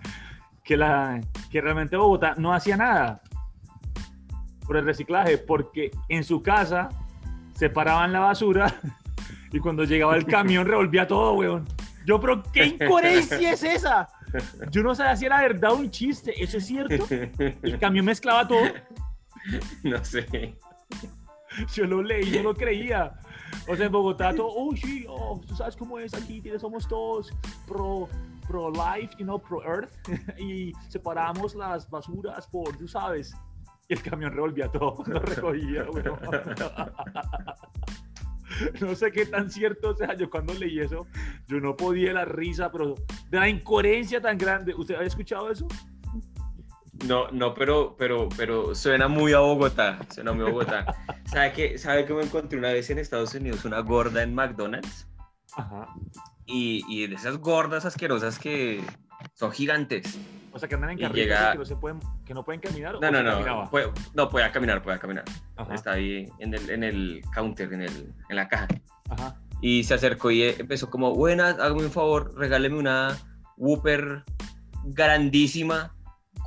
que, 0.64 0.76
la, 0.76 1.20
que 1.48 1.60
realmente 1.60 1.96
Bogotá 1.96 2.34
no 2.36 2.52
hacía 2.52 2.76
nada 2.76 3.22
por 4.66 4.76
el 4.76 4.86
reciclaje, 4.86 5.38
porque 5.38 5.92
en 6.08 6.24
su 6.24 6.42
casa 6.42 6.88
separaban 7.54 8.12
la 8.12 8.20
basura 8.20 8.74
y 9.52 9.60
cuando 9.60 9.84
llegaba 9.84 10.16
el 10.16 10.26
camión 10.26 10.66
revolvía 10.66 11.06
todo, 11.06 11.34
weón. 11.34 11.64
Yo, 12.04 12.20
pero 12.20 12.42
¿qué 12.42 12.66
incoherencia 12.66 13.52
es 13.52 13.62
esa? 13.62 14.08
Yo 14.72 14.82
no 14.82 14.96
sabía 14.96 15.14
si 15.14 15.26
era 15.26 15.40
verdad 15.42 15.74
un 15.74 15.92
chiste. 15.92 16.42
¿Eso 16.42 16.58
es 16.58 16.66
cierto? 16.66 17.06
El 17.08 17.78
camión 17.78 18.04
mezclaba 18.04 18.48
todo. 18.48 18.64
no 19.84 20.04
sé. 20.04 20.58
Yo 21.74 21.84
lo 21.84 22.02
leí, 22.02 22.30
yo 22.30 22.42
lo 22.42 22.54
creía. 22.54 23.18
O 23.66 23.76
sea, 23.76 23.86
en 23.86 23.92
Bogotá 23.92 24.34
todo, 24.34 24.48
oh, 24.48 24.74
sí, 24.76 25.06
oh, 25.08 25.40
tú 25.46 25.54
sabes 25.56 25.76
cómo 25.76 25.98
es 25.98 26.14
aquí, 26.14 26.42
somos 26.58 26.86
todos 26.86 27.32
pro, 27.66 28.08
pro 28.46 28.70
life, 28.70 29.14
you 29.18 29.24
know, 29.24 29.38
pro 29.38 29.62
earth, 29.62 29.90
y 30.38 30.72
separamos 30.88 31.54
las 31.54 31.88
basuras 31.88 32.46
por, 32.48 32.76
tú 32.76 32.86
sabes. 32.88 33.34
Y 33.88 33.94
el 33.94 34.02
camión 34.02 34.32
revolvía 34.32 34.68
todo, 34.68 35.02
lo 35.06 35.20
recogía, 35.20 35.84
weón. 35.90 36.18
No 38.80 38.94
sé 38.94 39.12
qué 39.12 39.26
tan 39.26 39.50
cierto 39.50 39.94
sea, 39.94 40.16
yo 40.16 40.28
cuando 40.28 40.52
leí 40.54 40.80
eso, 40.80 41.06
yo 41.46 41.60
no 41.60 41.76
podía 41.76 42.12
la 42.12 42.24
risa, 42.24 42.72
pero 42.72 42.94
de 43.30 43.38
la 43.38 43.48
incoherencia 43.48 44.20
tan 44.20 44.36
grande. 44.36 44.74
¿Usted 44.74 44.96
había 44.96 45.06
escuchado 45.06 45.50
eso? 45.50 45.68
No, 47.06 47.30
no, 47.30 47.54
pero, 47.54 47.94
pero, 47.96 48.28
pero 48.36 48.74
suena 48.74 49.06
muy 49.08 49.32
a 49.32 49.38
Bogotá. 49.38 49.98
Suena 50.12 50.32
muy 50.32 50.46
a 50.46 50.50
Bogotá. 50.50 50.84
¿Sabe 51.26 51.52
que, 51.52 51.78
¿Sabe 51.78 52.04
que 52.04 52.12
me 52.14 52.22
encontré 52.24 52.58
una 52.58 52.72
vez 52.72 52.90
en 52.90 52.98
Estados 52.98 53.34
Unidos 53.34 53.64
una 53.64 53.80
gorda 53.80 54.22
en 54.22 54.34
McDonald's? 54.34 55.06
Ajá. 55.56 55.88
Y, 56.46 56.84
y 56.88 57.06
de 57.06 57.14
esas 57.14 57.38
gordas 57.38 57.84
asquerosas 57.84 58.38
que 58.38 58.82
son 59.34 59.52
gigantes. 59.52 60.18
O 60.52 60.58
sea, 60.58 60.68
que 60.68 60.74
andan 60.74 60.90
en 60.90 60.98
carritos 60.98 61.20
llega- 61.20 61.52
que 61.52 61.58
no 61.58 61.64
se 61.64 61.76
pueden, 61.76 62.00
que 62.24 62.34
no 62.34 62.44
pueden 62.44 62.60
caminar. 62.60 62.96
¿o 62.96 63.00
No, 63.00 63.10
no, 63.12 63.22
no. 63.22 63.70
Puede, 63.70 63.92
no, 64.14 64.28
puede 64.28 64.50
caminar, 64.50 64.82
puede 64.82 64.98
caminar. 64.98 65.24
Ajá, 65.56 65.74
Está 65.74 65.92
ahí 65.92 66.26
en 66.40 66.54
el, 66.54 66.68
en 66.70 66.82
el 66.82 67.20
counter, 67.34 67.72
en, 67.72 67.82
el, 67.82 68.12
en 68.28 68.36
la 68.36 68.48
caja. 68.48 68.66
ajá. 69.10 69.36
Y 69.60 69.82
se 69.84 69.94
acercó 69.94 70.30
y 70.30 70.42
empezó 70.44 70.88
como, 70.88 71.14
buenas, 71.14 71.58
hágame 71.58 71.82
un 71.84 71.90
favor, 71.90 72.32
regáleme 72.36 72.76
una 72.78 73.16
Whopper 73.56 74.22
grandísima 74.84 75.94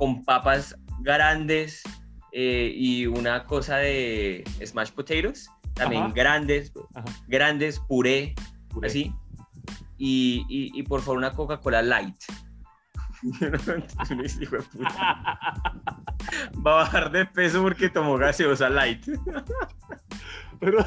con 0.02 0.24
papas 0.24 0.74
grandes 0.98 1.80
eh, 2.32 2.72
y 2.74 3.06
una 3.06 3.44
cosa 3.44 3.76
de 3.76 4.42
smash 4.66 4.90
potatoes, 4.90 5.48
también 5.74 6.02
Ajá. 6.02 6.12
grandes, 6.12 6.72
Ajá. 6.92 7.04
grandes, 7.28 7.78
puré, 7.86 8.34
Puré. 8.68 8.88
así. 8.88 9.14
Y, 9.98 10.44
y, 10.48 10.76
y 10.76 10.82
por 10.82 11.02
favor 11.02 11.18
una 11.18 11.30
Coca-Cola 11.30 11.82
light. 11.82 12.16
Va 16.66 16.72
a 16.72 16.74
bajar 16.82 17.12
de 17.12 17.24
peso 17.24 17.62
porque 17.62 17.88
tomó 17.88 18.18
gaseosa 18.18 18.68
light. 18.68 19.06
Pero. 20.58 20.84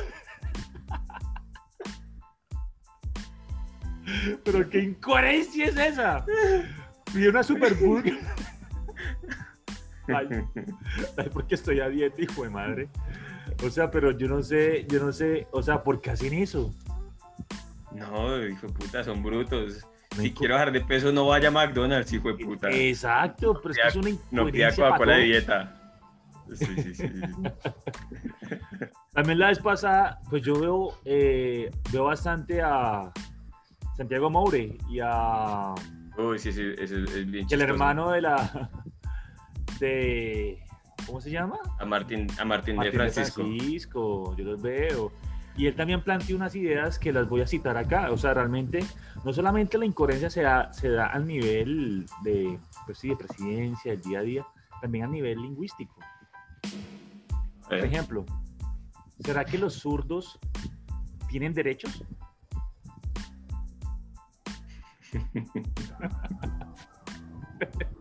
Pero 4.44 4.70
qué 4.70 4.80
incoherencia 4.80 5.68
es 5.68 5.78
esa. 5.78 6.26
Pide 7.14 7.30
una 7.30 7.44
super 7.44 7.74
burger. 7.76 8.20
Ay, 10.08 10.28
ay, 11.18 11.30
porque 11.32 11.56
estoy 11.56 11.80
a 11.80 11.90
dieta, 11.90 12.22
hijo 12.22 12.44
de 12.44 12.50
madre. 12.50 12.90
O 13.66 13.70
sea, 13.70 13.90
pero 13.92 14.12
yo 14.12 14.28
no 14.28 14.42
sé, 14.42 14.86
yo 14.90 15.04
no 15.04 15.14
sé, 15.14 15.48
o 15.52 15.62
sea, 15.62 15.84
¿por 15.84 16.02
qué 16.02 16.12
hacen 16.12 16.34
eso? 16.34 16.74
No, 17.92 18.46
hijo 18.46 18.68
de 18.68 18.74
puta, 18.74 19.04
son 19.04 19.24
brutos. 19.24 19.86
No 20.16 20.22
Si 20.22 20.32
quiero 20.32 20.56
bajar 20.56 20.72
de 20.72 20.82
peso, 20.82 21.12
no 21.12 21.28
vaya 21.28 21.50
a 21.50 21.52
McDonald's, 21.52 22.12
hijo 22.14 22.32
de 22.34 22.46
puta. 22.46 22.70
Exacto, 22.72 23.60
pero 23.62 23.72
es 23.74 23.78
que 23.80 23.88
es 23.88 23.96
una 23.96 24.10
No 24.32 24.46
pida 24.46 24.70
incoherencia. 24.70 24.84
pa' 24.84 24.90
Coca-Cola 24.92 25.18
de 25.18 25.24
dieta. 25.24 25.82
Sí, 26.54 26.66
sí, 26.66 26.96
sí. 26.96 27.10
También 29.14 29.40
la 29.40 29.48
vez 29.48 29.60
pasada, 29.60 30.20
pues 30.30 30.44
yo 30.44 30.60
veo, 30.60 31.00
eh, 31.06 31.72
veo 31.92 32.06
bastante 32.06 32.62
a 32.62 33.12
Santiago 33.98 34.30
Moure 34.30 34.78
y 34.90 35.00
a 35.02 35.74
Uy, 36.18 36.38
sí, 36.40 36.52
sí, 36.52 36.64
es, 36.78 36.92
es 36.92 37.32
bien 37.32 37.46
el 37.50 37.62
hermano 37.62 38.12
de 38.12 38.22
la 38.22 38.70
de 39.80 40.60
¿cómo 41.06 41.22
se 41.22 41.30
llama? 41.32 41.58
A 41.80 41.86
Martín, 41.86 42.28
a 42.40 42.46
Martín, 42.46 42.76
Martín 42.78 42.92
de 42.92 42.98
Francisco. 42.98 43.42
Francisco, 43.44 44.36
yo 44.38 44.44
los 44.46 44.62
veo. 44.62 45.12
Y 45.58 45.68
él 45.68 45.76
también 45.76 46.02
planteó 46.02 46.36
unas 46.36 46.54
ideas 46.56 47.00
que 47.00 47.14
las 47.14 47.30
voy 47.30 47.42
a 47.42 47.48
citar 47.48 47.78
acá. 47.78 48.12
O 48.12 48.18
sea, 48.18 48.34
realmente, 48.34 48.84
no 49.24 49.32
solamente 49.32 49.78
la 49.78 49.86
incoherencia 49.86 50.30
se 50.30 50.42
da, 50.42 50.74
se 50.74 50.90
da 50.90 51.08
al 51.08 51.26
nivel 51.26 52.06
de, 52.24 52.60
pues 52.86 52.98
sí, 52.98 53.10
de 53.10 53.16
presidencia, 53.16 53.92
del 53.92 54.02
día 54.02 54.20
a 54.20 54.24
día, 54.24 54.46
también 54.82 55.06
a 55.06 55.08
nivel 55.08 55.42
lingüístico. 55.42 55.96
Por 57.70 57.78
Eh, 57.78 57.86
ejemplo, 57.86 58.26
¿será 59.24 59.46
que 59.46 59.58
los 59.58 59.76
zurdos 59.76 60.38
tienen 61.30 61.54
derechos? 61.54 62.04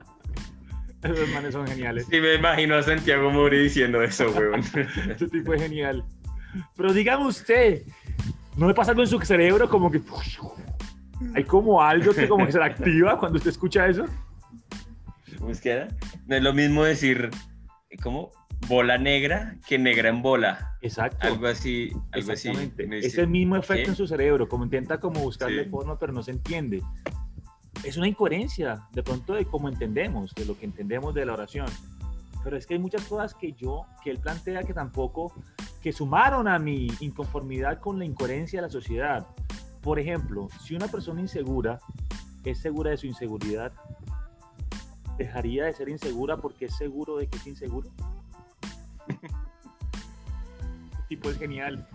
Esos 1.05 1.29
manes 1.31 1.53
son 1.53 1.67
geniales. 1.67 2.07
Sí, 2.11 2.21
me 2.21 2.35
imagino 2.35 2.75
a 2.77 2.83
Santiago 2.83 3.31
Muri 3.31 3.59
diciendo 3.59 4.03
eso, 4.03 4.31
weón. 4.31 4.61
Este 5.11 5.29
tipo 5.29 5.55
es 5.55 5.63
genial. 5.63 6.05
Pero 6.77 6.93
dígame 6.93 7.27
usted, 7.27 7.83
¿no 8.57 8.69
le 8.69 8.75
pasa 8.75 8.93
algo 8.93 9.03
en 9.03 9.09
su 9.09 9.21
cerebro 9.21 9.69
como 9.69 9.91
que 9.91 10.01
hay 11.35 11.45
como 11.45 11.83
algo 11.83 12.13
que 12.15 12.29
como 12.29 12.47
que 12.47 12.53
se 12.53 12.63
activa 12.63 13.19
cuando 13.19 13.39
usted 13.39 13.51
escucha 13.51 13.87
eso? 13.87 14.05
¿Cómo 15.39 15.51
es 15.51 15.61
que 15.61 15.71
era? 15.71 15.89
No 16.27 16.37
es 16.37 16.43
lo 16.43 16.53
mismo 16.53 16.85
decir, 16.85 17.31
¿cómo? 18.03 18.31
Bola 18.69 18.97
negra 18.97 19.57
que 19.67 19.79
negra 19.79 20.09
en 20.09 20.23
bola. 20.23 20.77
Exacto. 20.81 21.19
Algo 21.27 21.49
así, 21.49 21.91
algo 22.13 22.33
así. 22.33 22.49
Exactamente. 22.49 22.87
Me 22.87 22.99
Es 23.01 23.19
el 23.19 23.29
mismo 23.29 23.57
efecto 23.57 23.83
¿qué? 23.85 23.91
en 23.91 23.97
su 23.97 24.07
cerebro, 24.07 24.49
como 24.49 24.65
intenta 24.65 24.99
como 24.99 25.21
buscarle 25.21 25.65
Sí. 25.65 25.71
forma, 25.71 25.99
pero 25.99 26.13
no 26.13 26.23
se 26.23 26.31
entiende. 26.31 26.81
Es 27.85 27.99
una 27.99 28.09
incoherencia, 28.09 28.89
de 28.93 29.03
pronto, 29.03 29.35
de 29.35 29.45
cómo 29.45 29.69
entendemos, 29.69 30.35
de 30.35 30.47
lo 30.47 30.59
que 30.59 30.65
entendemos 30.65 31.15
de 31.15 31.27
la 31.27 31.35
oración. 31.35 31.67
Pero 32.43 32.57
es 32.57 32.67
que 32.67 32.75
hay 32.75 32.81
muchas 32.81 33.05
cosas 33.05 33.35
que 33.35 33.53
yo, 33.53 33.87
que 34.03 34.11
él 34.11 34.19
plantea 34.19 34.63
que 34.63 34.73
tampoco, 34.73 35.33
que 35.83 35.93
sumaron 35.93 36.49
a 36.49 36.59
mi 36.59 36.89
inconformidad 37.01 37.81
con 37.81 37.99
la 37.99 38.07
incoherencia 38.07 38.59
de 38.59 38.67
la 38.67 38.71
sociedad. 38.71 39.27
Por 39.83 39.99
ejemplo, 39.99 40.49
si 40.63 40.75
una 40.75 40.89
persona 40.89 41.21
insegura 41.21 41.79
es 42.43 42.59
segura 42.59 42.91
de 42.91 42.97
su 42.97 43.07
inseguridad, 43.07 43.73
dejaría 45.19 45.65
de 45.65 45.75
ser 45.75 45.89
insegura 45.91 46.39
porque 46.39 46.67
es 46.67 46.77
seguro 46.77 47.17
de 47.19 47.27
que 47.29 47.37
es 47.37 47.47
inseguro. 47.47 47.91
Este 51.05 51.17
tipo 51.21 51.31
es 51.31 51.39
genial. 51.39 51.87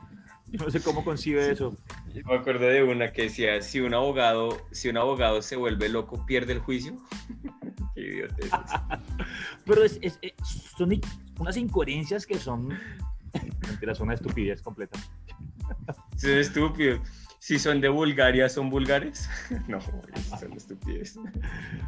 Yo 0.52 0.64
no 0.64 0.70
sé 0.70 0.82
cómo 0.82 1.04
concibe 1.04 1.52
eso. 1.52 1.76
Me 2.26 2.36
acuerdo 2.36 2.66
de 2.66 2.84
una 2.84 3.12
que 3.12 3.24
decía, 3.24 3.62
si 3.62 3.80
un 3.80 3.94
abogado, 3.94 4.58
si 4.72 4.90
un 4.90 4.98
abogado 4.98 5.42
se 5.42 5.56
vuelve 5.56 5.90
loco, 5.90 6.26
pierde 6.26 6.54
el 6.54 6.60
juicio. 6.60 6.98
Qué 7.96 8.02
idiotez. 8.02 8.50
Pero 9.66 9.84
es, 9.84 10.00
es- 10.02 10.20
es- 10.22 10.34
son 10.78 11.00
unas 11.40 11.58
incoherencias 11.58 12.26
que 12.26 12.38
son. 12.38 12.70
Mentira, 13.68 13.94
son 13.96 14.08
una 14.08 14.16
estupidez 14.16 14.62
completa. 14.62 14.98
Son 16.18 16.32
estúpidos. 16.32 17.00
Si 17.40 17.58
son 17.58 17.80
de 17.80 17.88
Bulgaria, 17.90 18.50
¿son 18.50 18.70
vulgares? 18.70 19.30
No, 19.68 19.80
son 19.82 20.54
estúpidos. 20.54 21.16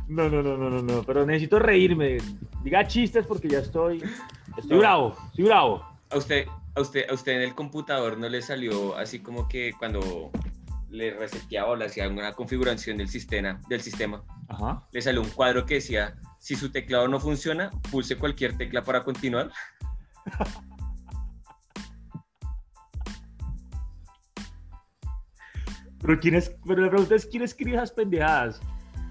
No, 0.08 0.30
no, 0.30 0.42
no, 0.42 0.56
no, 0.58 0.70
no, 0.70 0.82
no. 0.82 1.04
Pero 1.04 1.26
necesito 1.26 1.60
reírme. 1.60 2.18
Diga 2.64 2.86
chistes 2.88 3.26
porque 3.26 3.50
ya 3.50 3.60
estoy. 3.60 4.04
Estoy 4.58 4.78
bravo, 4.78 5.16
estoy 5.30 5.46
bravo. 5.46 5.86
¿A 6.10 6.18
usted, 6.18 6.46
a, 6.76 6.82
usted, 6.82 7.10
¿A 7.10 7.14
usted 7.14 7.34
en 7.34 7.42
el 7.42 7.56
computador 7.56 8.18
no 8.18 8.30
le 8.30 8.42
salió 8.42 8.96
así 8.96 9.20
como 9.20 9.48
que 9.48 9.74
cuando 9.78 10.32
le 10.90 11.14
reseteaba 11.14 11.70
o 11.70 11.76
le 11.76 11.86
hacía 11.86 12.04
alguna 12.04 12.34
configuración 12.34 12.98
del 12.98 13.08
sistema, 13.08 13.62
del 13.70 13.82
sistema, 13.82 14.24
Ajá. 14.50 14.88
le 14.92 15.02
salió 15.02 15.22
un 15.22 15.30
cuadro 15.30 15.66
que 15.66 15.76
decía, 15.76 16.16
si 16.40 16.56
su 16.56 16.72
teclado 16.72 17.08
no 17.08 17.20
funciona, 17.20 17.70
pulse 17.92 18.18
cualquier 18.18 18.58
tecla 18.58 18.84
para 18.84 19.04
continuar? 19.04 19.52
Pero, 26.02 26.20
¿quién 26.20 26.36
es, 26.36 26.56
pero 26.66 26.82
la 26.82 26.90
pregunta 26.90 27.16
es: 27.16 27.28
¿quién 27.28 27.44
escribe 27.44 27.78
esas 27.78 27.92
pendejadas? 27.92 28.60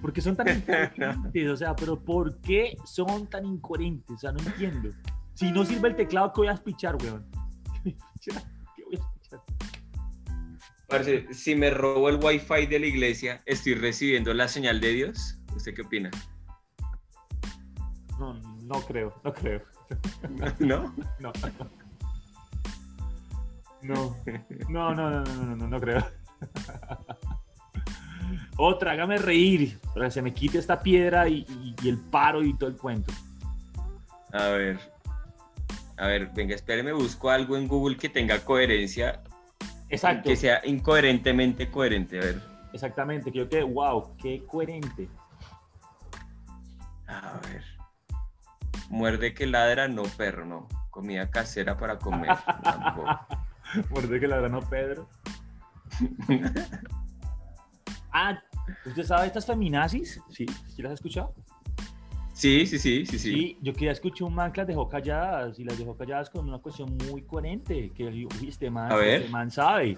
¿Por 0.02 0.12
qué 0.12 0.20
son 0.20 0.36
tan 0.36 0.48
incoherentes? 0.58 1.48
O 1.48 1.56
sea, 1.56 1.76
pero 1.76 2.02
¿por 2.02 2.40
qué 2.40 2.76
son 2.84 3.28
tan 3.28 3.46
incoherentes? 3.46 4.16
O 4.16 4.18
sea, 4.18 4.32
no 4.32 4.40
entiendo. 4.40 4.90
Si 5.34 5.52
no 5.52 5.64
sirve 5.64 5.88
el 5.88 5.96
teclado, 5.96 6.32
¿qué 6.32 6.40
voy 6.40 6.48
a 6.48 6.52
espichar, 6.52 6.96
weón? 6.96 7.24
¿Qué 8.24 8.32
voy 8.84 8.96
a 8.96 8.98
espichar? 8.98 9.40
Parce, 10.88 11.32
si 11.32 11.54
me 11.54 11.70
robo 11.70 12.08
el 12.08 12.16
wifi 12.16 12.66
de 12.66 12.80
la 12.80 12.86
iglesia, 12.86 13.40
¿estoy 13.46 13.74
recibiendo 13.74 14.34
la 14.34 14.48
señal 14.48 14.80
de 14.80 14.88
Dios? 14.92 15.38
¿Usted 15.54 15.74
qué 15.74 15.82
opina? 15.82 16.10
No, 18.18 18.34
no 18.62 18.80
creo, 18.86 19.14
no 19.24 19.32
creo. 19.32 19.62
¿No? 20.58 20.94
No. 21.20 21.32
No. 23.82 24.16
No, 24.68 24.94
no, 24.94 25.10
no, 25.10 25.24
no, 25.24 25.34
no, 25.46 25.56
no, 25.56 25.68
no 25.68 25.80
creo. 25.80 26.06
Otra, 28.58 28.92
hágame 28.92 29.16
reír, 29.16 29.80
para 29.94 30.06
que 30.06 30.10
se 30.10 30.20
me 30.22 30.34
quite 30.34 30.58
esta 30.58 30.80
piedra 30.80 31.26
y, 31.28 31.46
y- 31.48 31.74
y 31.82 31.88
el 31.88 31.98
paro 31.98 32.42
y 32.42 32.54
todo 32.58 32.68
el 32.68 32.76
cuento. 32.76 33.10
A 34.32 34.48
ver. 34.48 34.78
A 36.00 36.06
ver, 36.06 36.30
venga, 36.32 36.54
espéreme, 36.54 36.92
busco 36.92 37.28
algo 37.28 37.58
en 37.58 37.68
Google 37.68 37.98
que 37.98 38.08
tenga 38.08 38.38
coherencia, 38.42 39.22
Exacto, 39.90 40.30
que 40.30 40.36
sea 40.36 40.62
incoherentemente 40.64 41.70
coherente. 41.70 42.18
A 42.18 42.22
ver. 42.22 42.42
exactamente, 42.72 43.30
que 43.30 43.38
yo 43.38 43.48
quede, 43.50 43.64
wow, 43.64 44.16
qué 44.16 44.42
coherente. 44.46 45.10
A 47.06 47.38
ver. 47.46 47.62
Muerde 48.88 49.34
que 49.34 49.46
ladra, 49.46 49.88
no 49.88 50.04
perro, 50.04 50.46
no. 50.46 50.68
Comida 50.88 51.30
casera 51.30 51.76
para 51.76 51.98
comer. 51.98 52.30
tampoco. 52.62 53.04
Muerde 53.90 54.20
que 54.20 54.26
la 54.26 54.48
no 54.48 54.60
Pedro. 54.62 55.06
Ah, 58.12 58.42
¿usted 58.86 59.04
sabe 59.04 59.28
estas 59.28 59.46
feminazis? 59.46 60.20
Sí, 60.30 60.44
¿sí 60.66 60.82
las 60.82 60.94
has 60.94 60.98
escuchado? 60.98 61.32
Sí, 62.40 62.64
sí, 62.66 62.78
sí, 62.78 63.04
sí, 63.04 63.18
sí. 63.18 63.58
Yo 63.60 63.74
que 63.74 63.84
ya 63.84 63.90
escuché 63.90 64.24
un 64.24 64.34
man 64.34 64.50
que 64.50 64.62
las 64.62 64.68
dejó 64.68 64.88
calladas 64.88 65.58
y 65.58 65.64
las 65.64 65.78
dejó 65.78 65.94
calladas 65.94 66.30
con 66.30 66.48
una 66.48 66.58
cuestión 66.58 66.96
muy 67.10 67.20
coherente, 67.20 67.90
que 67.94 68.04
yo, 68.18 68.28
este 68.46 68.70
man, 68.70 68.90
A 68.90 68.96
ver. 68.96 69.20
este 69.20 69.28
man 69.30 69.50
sabe. 69.50 69.96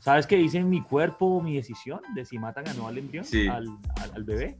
¿Sabes 0.00 0.26
qué 0.26 0.34
dice 0.36 0.60
mi 0.64 0.80
cuerpo, 0.82 1.40
mi 1.40 1.54
decisión 1.54 2.00
de 2.14 2.24
si 2.24 2.38
matan 2.40 2.64
o 2.70 2.74
no 2.74 2.88
al 2.88 2.98
embrión, 2.98 3.24
Sí. 3.24 3.46
al, 3.46 3.68
al- 4.02 4.12
al 4.16 4.24
bebé? 4.24 4.58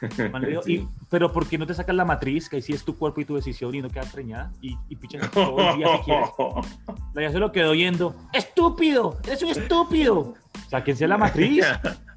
El 0.18 0.30
man 0.30 0.42
le 0.42 0.48
dijo, 0.48 0.62
Sí. 0.62 0.72
"Y- 0.74 0.88
pero 1.10 1.32
¿por 1.32 1.46
qué 1.48 1.58
no 1.58 1.66
te 1.66 1.74
sacas 1.74 1.94
la 1.96 2.04
matriz, 2.04 2.48
que 2.48 2.56
ahí 2.56 2.62
sí 2.62 2.72
es 2.72 2.84
tu 2.84 2.96
cuerpo 2.96 3.20
y 3.20 3.24
tu 3.24 3.34
decisión 3.36 3.74
y 3.74 3.80
no 3.82 3.88
quedas 3.90 4.12
preñada? 4.12 4.52
Y, 4.62 4.76
y 4.88 4.96
pichas 4.96 5.30
todo 5.30 5.58
el 5.70 5.76
día 5.76 5.96
si 5.98 6.02
quieres. 6.04 6.28
La 7.14 7.22
ya 7.22 7.30
se 7.32 7.38
lo 7.38 7.50
quedó 7.52 7.70
oyendo, 7.70 8.14
¡estúpido! 8.32 9.18
¡Eres 9.24 9.42
un 9.42 9.48
estúpido! 9.50 10.34
Sáquense 10.68 11.08
la 11.08 11.16
matriz. 11.16 11.64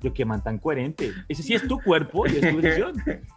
Yo, 0.02 0.14
qué 0.14 0.26
man 0.26 0.44
tan 0.44 0.58
coherente. 0.58 1.12
Ese 1.30 1.42
sí 1.44 1.54
es 1.54 1.68
tu 1.68 1.80
cuerpo 1.82 2.26
y 2.28 2.32
es 2.38 2.52
tu 2.52 2.60
decisión. 2.60 2.94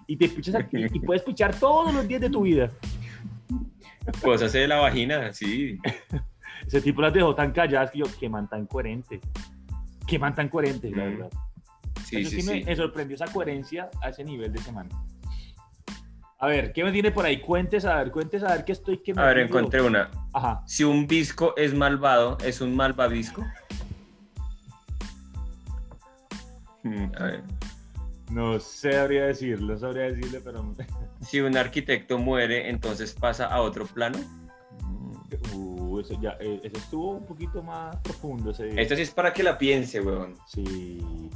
Y 0.07 0.17
te 0.17 0.29
pichas 0.29 0.55
aquí 0.57 0.79
y 0.93 1.01
puedes 1.01 1.23
pichar 1.23 1.55
todos 1.55 1.93
los 1.95 2.07
días 2.09 2.21
de 2.23 2.31
tu 2.31 2.43
vida. 2.43 2.71
Cosas 4.23 4.53
de 4.53 4.67
la 4.69 4.77
vagina, 4.77 5.33
sí. 5.33 5.79
Ese 6.67 6.81
tipo 6.81 7.03
las 7.03 7.13
dejó 7.13 7.35
tan 7.35 7.53
calladas 7.53 7.91
que 7.91 7.99
yo, 7.99 8.07
qué 8.19 8.29
man 8.29 8.49
tan 8.49 8.67
coherente. 8.67 9.21
Qué 10.07 10.19
man 10.19 10.35
tan 10.35 10.49
coherente, 10.49 10.91
la 10.91 11.05
Mm. 11.07 11.29
Sí, 12.05 12.17
Eso 12.17 12.31
sí, 12.31 12.43
sí, 12.43 12.65
Me, 12.65 12.77
sorprendió 12.77 13.15
esa 13.15 13.27
coherencia 13.27 13.91
a 14.03 14.11
ese 14.11 14.25
nivel 14.25 14.53
de 14.53 14.61
semana. 14.61 14.91
A 16.39 16.47
ver, 16.47 16.73
¿qué 16.73 16.85
me 16.85 16.93
tiene 16.93 17.11
por 17.11 17.25
ahí? 17.25 17.41
Cuentes, 17.41 17.85
a 17.85 17.97
ver, 17.97 18.11
cuentes, 18.11 18.43
a 18.43 18.55
ver 18.55 18.65
qué 18.65 18.73
estoy 18.73 18.99
que 18.99 19.13
A 19.17 19.25
ver, 19.27 19.39
encontré 19.39 19.81
una. 19.81 20.11
Ajá. 20.33 20.63
Si 20.67 20.85
un 20.85 21.07
visco 21.07 21.55
es 21.57 21.73
malvado, 21.73 22.37
¿es 22.45 22.61
un 22.61 22.77
malvavisco? 22.77 23.45
Mm, 26.83 27.07
A 27.19 27.25
ver. 27.25 27.43
No 28.31 28.59
sabría 28.59 29.27
decirlo, 29.27 29.79
sabría 29.79 30.05
decirle, 30.05 30.41
pero. 30.41 30.75
Si 31.21 31.41
un 31.41 31.57
arquitecto 31.57 32.19
muere, 32.19 32.69
entonces 32.69 33.15
pasa 33.15 33.47
a 33.47 33.63
otro 33.63 33.87
plano. 33.87 34.19
Uh, 35.55 36.01
eso 36.01 36.21
ya, 36.21 36.37
eh, 36.39 36.61
eso 36.63 36.77
estuvo 36.77 37.13
un 37.13 37.25
poquito 37.25 37.63
más 37.63 37.97
profundo 37.97 38.51
ese. 38.51 38.79
Esto 38.79 38.95
sí 38.95 39.03
es 39.03 39.11
para 39.11 39.33
que 39.33 39.43
la 39.43 39.57
piense, 39.57 40.01
weón. 40.01 40.35
Sí. 40.47 41.31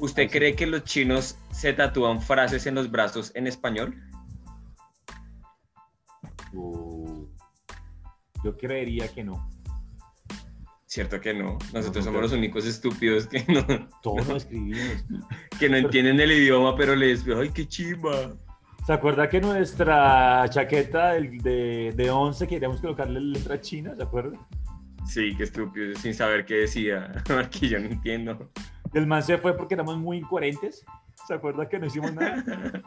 ¿Usted 0.00 0.30
cree 0.30 0.54
que 0.56 0.66
los 0.66 0.84
chinos 0.84 1.38
se 1.52 1.72
tatúan 1.72 2.20
frases 2.20 2.66
en 2.66 2.74
los 2.74 2.90
brazos 2.90 3.30
en 3.34 3.46
español? 3.46 3.94
Uh, 6.52 7.26
yo 8.44 8.56
creería 8.56 9.08
que 9.08 9.24
no. 9.24 9.48
Cierto 10.86 11.20
que 11.20 11.34
no. 11.34 11.58
Nosotros 11.72 12.04
No, 12.04 12.10
somos 12.12 12.14
no. 12.14 12.20
los 12.22 12.32
únicos 12.32 12.66
estúpidos 12.66 13.26
que 13.26 13.44
no, 13.48 13.88
Todos 14.02 14.28
lo 14.28 14.36
escribimos. 14.36 15.04
que 15.58 15.68
no 15.68 15.76
entienden 15.76 16.20
el 16.20 16.30
idioma, 16.32 16.76
pero 16.76 16.94
les 16.94 17.24
ay, 17.28 17.50
qué 17.50 17.66
chimba. 17.66 18.32
¿Se 18.86 18.92
acuerda 18.92 19.28
que 19.28 19.40
nuestra 19.40 20.44
chaqueta 20.50 21.14
de, 21.14 21.92
de 21.96 22.10
11 22.10 22.46
queríamos 22.46 22.80
colocarle 22.80 23.20
letra 23.20 23.60
china? 23.60 23.94
¿Se 23.96 24.02
acuerda? 24.02 24.38
Sí, 25.06 25.34
qué 25.36 25.44
estúpido, 25.44 25.94
sin 25.98 26.14
saber 26.14 26.44
qué 26.44 26.54
decía. 26.56 27.10
Porque 27.26 27.68
yo 27.68 27.78
no 27.80 27.86
entiendo. 27.86 28.50
El 28.94 29.06
man 29.08 29.22
se 29.22 29.38
fue 29.38 29.56
porque 29.56 29.74
éramos 29.74 29.98
muy 29.98 30.18
incoherentes. 30.18 30.84
¿Se 31.26 31.34
acuerda 31.34 31.68
que 31.68 31.78
no 31.78 31.86
hicimos 31.86 32.14
nada? 32.14 32.42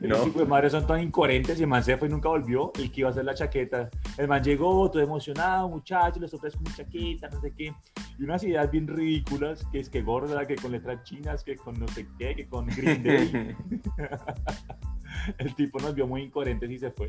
No. 0.00 0.08
Los 0.10 0.28
hijos 0.28 0.42
de 0.42 0.44
madre 0.44 0.70
son 0.70 0.86
tan 0.86 1.00
incoherentes 1.02 1.58
y 1.58 1.62
el 1.64 1.68
man 1.68 1.82
se 1.82 1.96
fue 1.96 2.06
y 2.06 2.10
nunca 2.12 2.28
volvió. 2.28 2.70
El 2.78 2.92
que 2.92 3.00
iba 3.00 3.08
a 3.08 3.12
hacer 3.12 3.24
la 3.24 3.34
chaqueta. 3.34 3.90
El 4.16 4.28
man 4.28 4.44
llegó 4.44 4.88
todo 4.88 5.02
emocionado, 5.02 5.68
muchachos, 5.68 6.20
les 6.20 6.32
ofrezco 6.32 6.60
mi 6.60 6.72
chaqueta, 6.72 7.28
no 7.30 7.40
sé 7.40 7.52
qué. 7.56 7.74
Y 8.16 8.22
unas 8.22 8.44
ideas 8.44 8.70
bien 8.70 8.86
ridículas, 8.86 9.66
que 9.72 9.80
es 9.80 9.90
que 9.90 10.02
gorda, 10.02 10.46
que 10.46 10.54
con 10.54 10.70
letras 10.70 11.02
chinas, 11.02 11.42
que 11.42 11.56
con 11.56 11.80
no 11.80 11.88
sé 11.88 12.06
qué, 12.16 12.36
que 12.36 12.48
con 12.48 12.66
Green 12.66 13.02
Day. 13.02 13.56
El 15.38 15.54
tipo 15.56 15.80
nos 15.80 15.96
vio 15.96 16.06
muy 16.06 16.22
incoherentes 16.22 16.70
y 16.70 16.78
se 16.78 16.92
fue. 16.92 17.08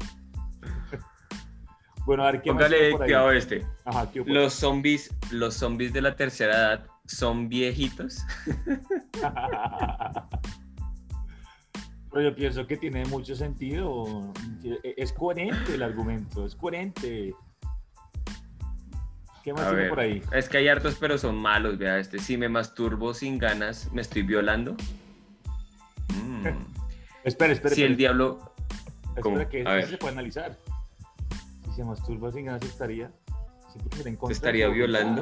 Bueno, 2.05 2.23
a 2.23 2.31
ver 2.31 2.41
qué 2.41 2.51
más 2.51 2.63
Póngale 2.63 2.77
tiene 2.77 2.97
por 2.97 3.31
ahí? 3.31 3.37
este. 3.37 3.67
Ajá. 3.85 4.09
Los 4.25 4.53
zombies, 4.53 5.15
los 5.29 5.53
zombies 5.53 5.93
de 5.93 6.01
la 6.01 6.15
tercera 6.15 6.55
edad 6.55 6.90
son 7.05 7.49
viejitos. 7.49 8.25
Pero 12.11 12.29
yo 12.29 12.35
pienso 12.35 12.67
que 12.67 12.75
tiene 12.75 13.05
mucho 13.05 13.35
sentido. 13.35 14.33
Es 14.83 15.13
coherente 15.13 15.75
el 15.75 15.83
argumento, 15.83 16.45
es 16.45 16.55
coherente. 16.55 17.33
¿Qué 19.43 19.53
más 19.53 19.69
tiene 19.69 19.89
por 19.89 19.99
ahí? 20.01 20.21
es 20.33 20.49
que 20.49 20.57
hay 20.57 20.67
hartos, 20.67 20.97
pero 20.99 21.17
son 21.17 21.35
malos. 21.37 21.77
Vea, 21.77 21.97
este, 21.97 22.19
si 22.19 22.37
me 22.37 22.49
masturbo 22.49 23.13
sin 23.13 23.39
ganas, 23.39 23.91
me 23.93 24.01
estoy 24.01 24.23
violando. 24.23 24.75
Mm. 26.13 26.47
Espera, 27.23 27.53
espera. 27.53 27.75
Si 27.75 27.83
el 27.83 27.97
diablo, 27.97 28.53
espera 29.15 29.21
¿cómo? 29.21 29.49
que 29.49 29.63
ver. 29.63 29.87
se 29.87 29.97
puede 29.97 30.13
analizar. 30.13 30.57
Si 31.65 31.71
se 31.75 31.83
masturba 31.83 32.31
sin 32.31 32.45
ganas, 32.45 32.63
estaría. 32.63 33.11
de 34.03 34.17
estaría 34.29 34.67
voluntad. 34.67 35.21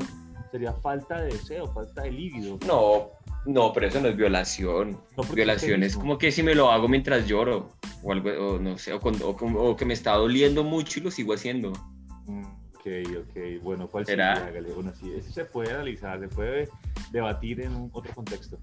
Sería 0.51 0.73
falta 0.73 1.21
de 1.21 1.25
deseo, 1.33 1.67
falta 1.73 2.01
de 2.03 2.11
líbido. 2.11 2.57
No, 2.65 3.09
no, 3.45 3.71
pero 3.71 3.87
eso 3.87 3.99
no 4.01 4.07
es 4.07 4.17
violación. 4.17 4.99
No, 5.15 5.23
Violación 5.23 5.83
es 5.83 5.95
como 5.95 6.17
que 6.17 6.31
si 6.31 6.41
me 6.41 6.55
lo 6.55 6.71
hago 6.71 6.87
mientras 6.87 7.27
lloro, 7.27 7.69
o 8.03 8.11
algo, 8.11 8.29
o 8.29 8.59
no 8.59 8.77
sé, 8.77 8.93
o, 8.93 8.99
con- 8.99 9.21
o 9.21 9.35
con- 9.35 9.55
o 9.57 9.75
que 9.75 9.85
me 9.85 9.93
está 9.93 10.13
doliendo 10.15 10.63
mucho 10.63 10.99
y 10.99 11.03
lo 11.03 11.11
sigo 11.11 11.33
haciendo. 11.33 11.71
Ok, 11.71 12.85
ok. 13.19 13.61
Bueno, 13.61 13.87
¿cuál 13.87 14.05
¿Será? 14.05 14.35
sería? 14.35 14.49
Hágale. 14.49 14.73
Bueno, 14.73 14.91
sí, 14.99 15.11
eso 15.15 15.31
se 15.31 15.45
puede 15.45 15.71
analizar, 15.71 16.19
se 16.19 16.27
puede 16.29 16.69
debatir 17.11 17.61
en 17.61 17.75
un 17.75 17.89
otro 17.93 18.13
contexto. 18.15 18.57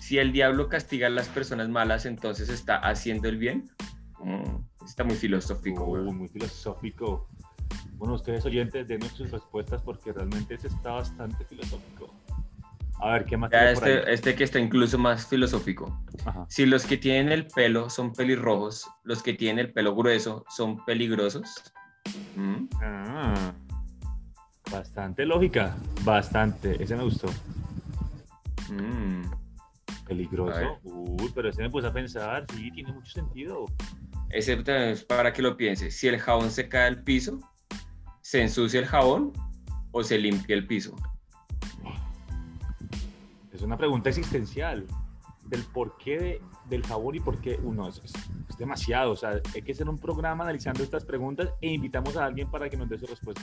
Si 0.00 0.18
el 0.18 0.32
diablo 0.32 0.68
castiga 0.68 1.06
a 1.08 1.10
las 1.10 1.28
personas 1.28 1.68
malas, 1.68 2.06
entonces 2.06 2.48
está 2.48 2.76
haciendo 2.76 3.28
el 3.28 3.36
bien. 3.36 3.70
Mm, 4.18 4.84
está 4.84 5.04
muy 5.04 5.16
filosófico, 5.16 5.84
Uh, 5.84 5.86
güey. 5.88 6.02
muy 6.04 6.28
filosófico. 6.28 7.28
Bueno, 7.96 8.14
ustedes 8.14 8.44
oyentes, 8.46 8.88
denme 8.88 9.08
sus 9.10 9.30
respuestas 9.30 9.82
porque 9.82 10.12
realmente 10.12 10.54
ese 10.54 10.68
está 10.68 10.92
bastante 10.92 11.44
filosófico. 11.44 12.14
A 13.02 13.12
ver, 13.12 13.24
¿qué 13.24 13.36
más 13.36 13.50
Ya 13.50 13.58
tiene 13.60 13.74
por 13.74 13.84
ahí? 13.84 13.92
este, 13.94 14.12
este 14.12 14.34
que 14.34 14.44
está 14.44 14.58
incluso 14.58 14.98
más 14.98 15.26
filosófico. 15.26 16.02
Ajá. 16.24 16.44
Si 16.48 16.66
los 16.66 16.84
que 16.84 16.96
tienen 16.98 17.32
el 17.32 17.46
pelo 17.46 17.88
son 17.90 18.12
pelirrojos, 18.12 18.88
los 19.04 19.22
que 19.22 19.32
tienen 19.34 19.66
el 19.66 19.72
pelo 19.72 19.94
grueso 19.94 20.44
son 20.48 20.84
peligrosos. 20.84 21.54
Mm, 22.36 22.66
Ah, 22.82 23.52
bastante 24.70 25.24
lógica, 25.26 25.76
bastante. 26.04 26.82
Ese 26.82 26.96
me 26.96 27.04
gustó. 27.04 27.28
mm. 28.70 29.22
Peligroso. 30.06 30.78
Uy, 30.82 31.30
pero 31.34 31.48
ese 31.48 31.62
me 31.62 31.70
puse 31.70 31.86
a 31.86 31.92
pensar, 31.92 32.44
sí, 32.54 32.70
tiene 32.72 32.92
mucho 32.92 33.10
sentido. 33.12 33.64
Ese 34.30 34.56
también 34.56 34.88
es 34.90 35.04
para 35.04 35.32
que 35.32 35.40
lo 35.42 35.56
piense. 35.56 35.90
Si 35.90 36.08
el 36.08 36.18
jabón 36.18 36.50
se 36.50 36.68
cae 36.68 36.86
al 36.88 37.02
piso, 37.02 37.40
¿se 38.30 38.40
ensucia 38.40 38.78
el 38.78 38.86
jabón 38.86 39.32
o 39.90 40.04
se 40.04 40.16
limpia 40.16 40.54
el 40.54 40.64
piso? 40.64 40.94
Es 43.52 43.60
una 43.62 43.76
pregunta 43.76 44.08
existencial 44.08 44.86
del 45.46 45.64
por 45.64 45.96
qué 45.98 46.16
de- 46.18 46.40
del 46.68 46.86
jabón 46.86 47.16
y 47.16 47.20
por 47.20 47.40
qué 47.40 47.58
uno 47.64 47.88
es, 47.88 48.00
es- 48.04 48.12
es 48.48 48.56
demasiado. 48.56 49.10
O 49.10 49.16
sea, 49.16 49.40
hay 49.52 49.62
que 49.62 49.72
hacer 49.72 49.88
un 49.88 49.98
programa 49.98 50.44
analizando 50.44 50.84
estas 50.84 51.04
preguntas 51.04 51.48
e 51.60 51.72
invitamos 51.72 52.16
a 52.16 52.24
alguien 52.26 52.48
para 52.48 52.70
que 52.70 52.76
nos 52.76 52.88
dé 52.88 53.00
su 53.00 53.06
respuesta. 53.06 53.42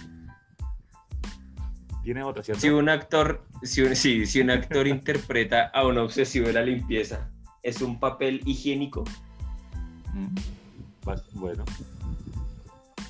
Tiene 2.01 2.23
otra, 2.23 2.41
¿cierto? 2.41 2.61
Si 2.61 2.69
un 2.69 2.87
actor, 2.87 3.43
si 3.63 3.81
un, 3.81 3.93
sí, 3.93 4.25
si 4.25 4.39
un 4.39 4.51
actor 4.51 4.87
interpreta 4.97 5.65
a 5.73 5.85
un 5.85 5.97
obsesivo 5.97 6.47
de 6.47 6.53
la 6.53 6.61
limpieza, 6.61 7.29
¿es 7.61 7.81
un 7.81 7.99
papel 7.99 8.41
higiénico? 8.45 9.03
Mm. 10.13 10.33
Bueno, 11.33 11.65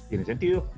tiene 0.09 0.25
sentido. 0.25 0.71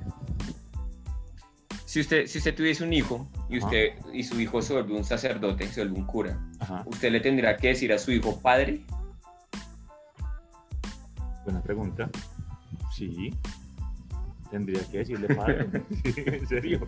Si 1.90 2.02
usted, 2.02 2.28
si 2.28 2.38
usted 2.38 2.54
tuviese 2.54 2.84
un 2.84 2.94
hijo 2.94 3.28
y 3.50 3.58
Ajá. 3.58 3.66
usted 3.66 3.94
y 4.14 4.24
su 4.24 4.40
hijo 4.40 4.62
se 4.62 4.74
vuelve 4.74 4.94
un 4.96 5.04
sacerdote, 5.04 5.68
se 5.70 5.82
vuelve 5.82 5.98
un 5.98 6.06
cura, 6.06 6.40
Ajá, 6.60 6.84
¿usted 6.86 7.12
le 7.12 7.20
tendrá 7.20 7.58
que 7.58 7.70
decir 7.70 7.92
a 7.92 7.98
su 7.98 8.12
hijo 8.12 8.40
padre? 8.40 8.82
buena 11.46 11.64
pregunta. 11.64 12.08
Sí, 12.96 13.34
tendría 14.52 14.82
que 14.92 15.00
decirle 15.00 15.34
padre. 15.34 15.68
Sí, 16.04 16.24
en 16.28 16.48
serio. 16.48 16.80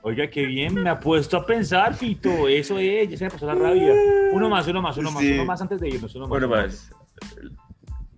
Oiga, 0.00 0.26
qué 0.30 0.46
bien, 0.46 0.72
me 0.82 0.88
ha 0.88 0.98
puesto 0.98 1.36
a 1.36 1.44
pensar, 1.44 1.92
Fito. 1.92 2.48
Eso 2.48 2.78
es, 2.78 3.10
ya 3.10 3.16
se 3.18 3.24
me 3.24 3.30
pasó 3.30 3.44
la 3.44 3.56
rabia. 3.56 3.92
Uno 4.32 4.48
más, 4.48 4.66
uno 4.68 4.80
más, 4.80 4.96
uno 4.96 5.10
más, 5.10 5.22
Sí. 5.22 5.32
uno 5.32 5.44
más 5.44 5.60
antes 5.60 5.78
de 5.80 5.90
irnos. 5.90 6.14
Uno 6.14 6.28
más, 6.28 6.38
uno 6.38 6.48
más. 6.48 6.90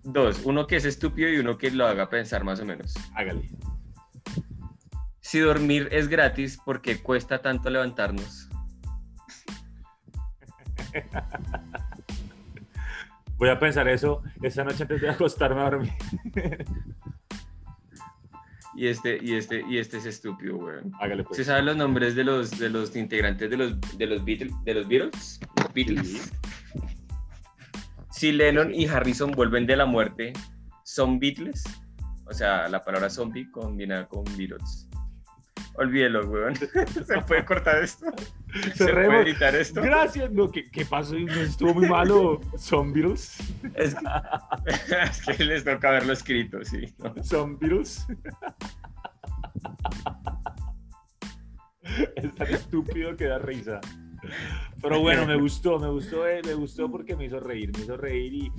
Dos, 0.05 0.41
uno 0.45 0.67
que 0.67 0.77
es 0.77 0.85
estúpido 0.85 1.27
y 1.27 1.37
uno 1.39 1.57
que 1.57 1.69
lo 1.69 1.85
haga 1.85 2.09
pensar 2.09 2.45
más 2.45 2.61
o 2.61 2.65
menos. 2.65 2.93
Hágale. 3.13 3.49
Si 5.25 5.39
dormir 5.39 5.89
es 5.91 6.07
gratis, 6.07 6.59
¿por 6.63 6.83
qué 6.83 7.01
cuesta 7.01 7.41
tanto 7.41 7.71
levantarnos? 7.71 8.47
Voy 13.35 13.49
a 13.49 13.57
pensar 13.59 13.87
eso 13.87 14.21
esta 14.43 14.63
noche 14.63 14.83
antes 14.83 15.01
de 15.01 15.09
acostarme 15.09 15.61
a 15.61 15.63
dormir. 15.71 15.93
Y 18.75 18.87
este, 18.87 19.17
y 19.19 19.33
este, 19.33 19.65
y 19.67 19.79
este 19.79 19.97
es 19.97 20.05
estúpido, 20.05 20.57
weón. 20.57 20.91
Hágale 20.99 21.23
pues. 21.23 21.37
¿Se 21.37 21.43
saben 21.43 21.65
los 21.65 21.77
nombres 21.77 22.13
de 22.13 22.23
los, 22.23 22.59
de 22.59 22.69
los 22.69 22.95
integrantes 22.95 23.49
de 23.49 23.57
los, 23.57 23.97
de 23.97 24.05
los 24.05 24.23
Beatles? 24.23 24.53
De 24.63 24.73
los 24.75 24.87
Beatles? 24.87 25.39
Beatles. 25.73 26.33
Si 28.11 28.31
Lennon 28.31 28.75
y 28.75 28.85
Harrison 28.85 29.31
vuelven 29.31 29.65
de 29.65 29.75
la 29.75 29.87
muerte, 29.87 30.33
¿son 30.83 31.17
Beatles? 31.19 31.63
O 32.25 32.33
sea, 32.33 32.69
la 32.69 32.83
palabra 32.83 33.09
zombie 33.09 33.49
combinada 33.49 34.07
con 34.07 34.23
Beatles. 34.37 34.87
Olvídelo, 35.77 36.25
weón. 36.27 36.55
¿Se 37.05 37.21
puede 37.27 37.45
cortar 37.45 37.83
esto? 37.83 38.05
¿Se 38.75 38.87
puede 38.87 39.21
editar 39.23 39.53
esto? 39.55 39.81
Gracias. 39.81 40.31
No, 40.31 40.49
¿qué, 40.49 40.69
qué 40.71 40.85
pasó? 40.85 41.15
Estuvo 41.17 41.73
muy 41.73 41.89
malo. 41.89 42.39
Beatles. 42.93 43.37
Es 43.75 43.95
que, 43.95 44.05
es 45.03 45.37
que 45.37 45.43
les 45.43 45.65
toca 45.65 45.89
haberlo 45.89 46.13
escrito, 46.13 46.63
sí. 46.63 46.93
¿no? 46.99 47.13
Beatles. 47.57 48.07
Es 52.15 52.35
tan 52.35 52.47
estúpido 52.47 53.15
que 53.15 53.25
da 53.25 53.39
risa. 53.39 53.81
Pero 54.81 55.01
bueno, 55.01 55.25
me 55.25 55.35
gustó, 55.35 55.79
me 55.79 55.89
gustó, 55.89 56.27
eh, 56.27 56.41
me 56.43 56.53
gustó 56.53 56.89
porque 56.89 57.15
me 57.15 57.25
hizo 57.25 57.39
reír, 57.39 57.71
me 57.77 57.83
hizo 57.83 57.97
reír 57.97 58.33
y, 58.33 58.51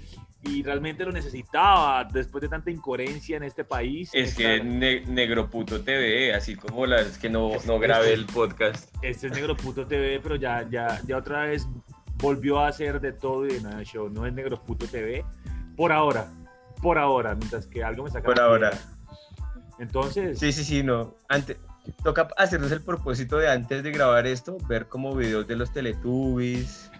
y 0.49 0.63
realmente 0.63 1.05
lo 1.05 1.13
necesitaba 1.13 2.05
después 2.05 2.43
de 2.43 2.49
tanta 2.49 2.71
incoherencia 2.71 3.37
en 3.37 3.43
este 3.43 3.65
país. 3.65 4.11
Es 4.13 4.35
que 4.35 4.63
ne- 4.63 5.01
Negro 5.07 5.51
Puto 5.51 5.83
TV, 5.83 6.35
así 6.35 6.57
como 6.57 6.87
las 6.87 7.19
que 7.19 7.29
no, 7.29 7.51
no 7.67 7.79
grabé 7.79 8.13
el 8.13 8.27
podcast. 8.27 8.95
Este 9.03 9.27
es 9.29 9.33
Negro 9.33 9.57
Puto 9.57 9.87
TV, 9.87 10.21
pero 10.23 10.37
ya, 10.37 10.67
ya, 10.71 11.01
ya 11.07 11.17
otra 11.17 11.43
vez 11.47 11.67
volvió 12.19 12.61
a 12.61 12.69
hacer 12.69 13.01
de 13.01 13.13
todo 13.13 13.47
y 13.47 13.55
de 13.55 13.61
nada 13.63 13.83
show. 13.83 14.09
No 14.09 14.27
es 14.27 14.33
Negro 14.33 14.63
Puto 14.65 14.87
TV. 14.87 15.25
Por 15.77 15.93
ahora, 15.93 16.31
por 16.81 16.99
ahora, 16.99 17.35
mientras 17.35 17.67
que 17.67 17.83
algo 17.85 18.05
me 18.05 18.11
saca. 18.11 18.25
Por 18.25 18.41
ahora. 18.41 18.71
Entonces, 19.79 20.39
Sí, 20.39 20.53
sí, 20.53 20.65
sí, 20.65 20.83
no. 20.83 21.15
Antes, 21.29 21.59
toca 22.03 22.29
hacernos 22.37 22.73
el 22.73 22.83
propósito 22.83 23.37
de 23.39 23.51
antes 23.51 23.83
de 23.83 23.91
grabar 23.91 24.27
esto, 24.27 24.57
ver 24.69 24.87
como 24.89 25.15
videos 25.15 25.47
de 25.47 25.57
los 25.57 25.73
Teletubbies, 25.73 26.91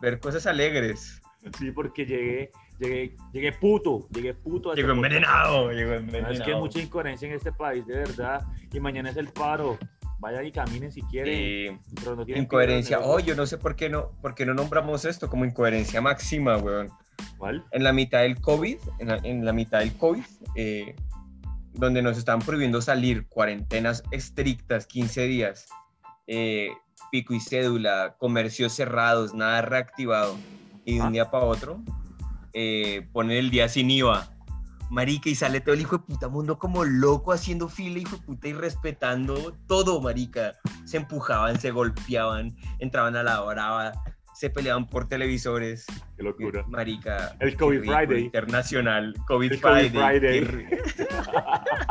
ver 0.00 0.20
cosas 0.20 0.46
alegres. 0.46 1.20
Sí, 1.58 1.70
porque 1.72 2.06
llegué 2.06 2.52
llegué, 2.78 3.16
llegué 3.32 3.52
puto, 3.52 4.06
llegué 4.10 4.34
puto. 4.34 4.72
a 4.72 4.74
Llegó 4.74 4.92
envenenado, 4.92 5.70
llegó 5.72 5.94
envenenado. 5.94 6.32
es 6.34 6.40
que 6.40 6.52
hay 6.52 6.58
mucha 6.60 6.80
incoherencia 6.80 7.28
en 7.28 7.34
este 7.34 7.52
país, 7.52 7.86
de 7.86 7.98
verdad. 7.98 8.42
Y 8.72 8.80
mañana 8.80 9.10
es 9.10 9.16
el 9.16 9.28
paro. 9.28 9.78
Vayan 10.20 10.46
y 10.46 10.52
caminen 10.52 10.90
si 10.90 11.02
quieren. 11.02 11.34
Eh, 11.36 11.80
pero 11.96 12.16
no 12.16 12.24
tienen 12.24 12.44
incoherencia. 12.44 13.00
Oh, 13.00 13.18
yo 13.18 13.34
no 13.34 13.44
sé 13.46 13.58
por 13.58 13.76
qué 13.76 13.90
no, 13.90 14.10
por 14.22 14.34
qué 14.34 14.46
no 14.46 14.54
nombramos 14.54 15.04
esto 15.04 15.28
como 15.28 15.44
incoherencia 15.44 16.00
máxima, 16.00 16.56
weón. 16.56 16.88
¿Cuál? 17.36 17.64
En 17.72 17.84
la 17.84 17.92
mitad 17.92 18.20
del 18.22 18.40
COVID, 18.40 18.78
en 19.00 19.08
la, 19.08 19.16
en 19.22 19.44
la 19.44 19.52
mitad 19.52 19.80
del 19.80 19.94
COVID, 19.96 20.24
eh, 20.56 20.94
donde 21.74 22.00
nos 22.00 22.16
estaban 22.16 22.40
prohibiendo 22.40 22.80
salir, 22.80 23.26
cuarentenas 23.26 24.02
estrictas, 24.12 24.86
15 24.86 25.22
días, 25.26 25.68
eh, 26.26 26.70
pico 27.10 27.34
y 27.34 27.40
cédula, 27.40 28.14
comercios 28.18 28.72
cerrados, 28.72 29.34
nada 29.34 29.60
reactivado, 29.62 30.36
y 30.84 30.94
de 30.96 31.00
Ah. 31.02 31.06
un 31.06 31.12
día 31.12 31.30
para 31.30 31.44
otro, 31.44 31.80
eh, 32.54 33.06
ponen 33.12 33.36
el 33.36 33.50
día 33.50 33.68
sin 33.68 33.90
IVA. 33.90 34.30
Marica, 34.90 35.28
y 35.30 35.34
sale 35.34 35.60
todo 35.60 35.74
el 35.74 35.80
hijo 35.80 35.96
de 35.98 36.04
puta 36.04 36.28
mundo 36.28 36.58
como 36.58 36.84
loco 36.84 37.32
haciendo 37.32 37.68
fila, 37.68 37.98
hijo 37.98 38.16
de 38.16 38.22
puta, 38.22 38.48
y 38.48 38.52
respetando 38.52 39.56
todo, 39.66 40.00
marica. 40.00 40.52
Se 40.84 40.98
empujaban, 40.98 41.58
se 41.58 41.70
golpeaban, 41.72 42.54
entraban 42.78 43.16
a 43.16 43.22
la 43.22 43.40
brava, 43.40 43.92
se 44.34 44.50
peleaban 44.50 44.86
por 44.86 45.08
televisores. 45.08 45.86
Qué 46.16 46.22
locura. 46.22 46.64
Marica. 46.68 47.34
El 47.40 47.56
COVID 47.56 47.80
Friday. 47.80 48.24
Internacional. 48.24 49.14
COVID 49.26 49.52
El 49.52 49.60
COVID 49.60 49.90
Friday. 49.90 49.90
Friday. 49.90 50.40
qué 50.40 50.46
ri- 50.46 51.84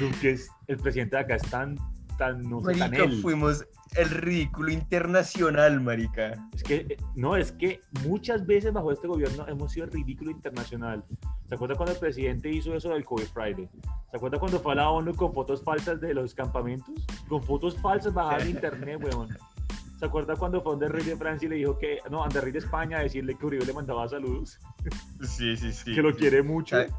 Duque 0.00 0.30
es- 0.30 0.48
el 0.68 0.76
presidente 0.78 1.16
de 1.16 1.22
acá 1.22 1.34
es 1.36 1.42
tan, 1.50 1.76
tan, 2.16 2.42
no 2.42 2.60
sé, 2.60 2.72
tan 2.72 2.90
Marica, 2.90 3.04
él. 3.04 3.20
fuimos 3.22 3.64
el 3.96 4.10
ridículo 4.10 4.70
internacional, 4.72 5.80
marica. 5.80 6.32
Es 6.54 6.62
que, 6.62 6.76
eh, 6.76 6.96
no, 7.14 7.36
es 7.36 7.52
que 7.52 7.80
muchas 8.04 8.46
veces 8.46 8.72
bajo 8.72 8.92
este 8.92 9.06
gobierno 9.08 9.46
hemos 9.48 9.72
sido 9.72 9.86
el 9.86 9.92
ridículo 9.92 10.30
internacional. 10.30 11.04
¿Se 11.48 11.54
acuerda 11.54 11.76
cuando 11.76 11.92
el 11.94 11.98
presidente 12.00 12.50
hizo 12.50 12.74
eso 12.74 12.90
del 12.90 13.04
COVID 13.04 13.24
Friday? 13.26 13.68
¿Se 14.10 14.16
acuerda 14.16 14.38
cuando 14.38 14.58
fue 14.60 14.72
a 14.72 14.76
la 14.76 14.90
ONU 14.90 15.14
con 15.14 15.32
fotos 15.32 15.62
falsas 15.62 16.00
de 16.00 16.12
los 16.12 16.34
campamentos? 16.34 16.94
Con 17.28 17.42
fotos 17.42 17.76
falsas 17.80 18.12
bajadas 18.12 18.44
de 18.44 18.50
internet, 18.50 19.00
weón. 19.02 19.28
¿Se 19.98 20.04
acuerda 20.04 20.36
cuando 20.36 20.60
fue 20.62 20.72
a 20.72 20.74
Anderrey 20.74 21.04
de 21.04 21.16
Francia 21.16 21.46
y 21.46 21.48
le 21.48 21.56
dijo 21.56 21.78
que, 21.78 21.98
no, 22.10 22.22
Anderrey 22.22 22.52
de 22.52 22.58
España 22.58 22.98
a 22.98 23.02
decirle 23.02 23.34
que 23.38 23.46
Uribe 23.46 23.64
le 23.64 23.72
mandaba 23.72 24.06
saludos, 24.08 24.58
Sí, 25.22 25.56
sí, 25.56 25.72
sí. 25.72 25.94
que 25.94 26.02
lo 26.02 26.14
quiere 26.14 26.42
mucho? 26.42 26.76
¿Sabe? 26.76 26.90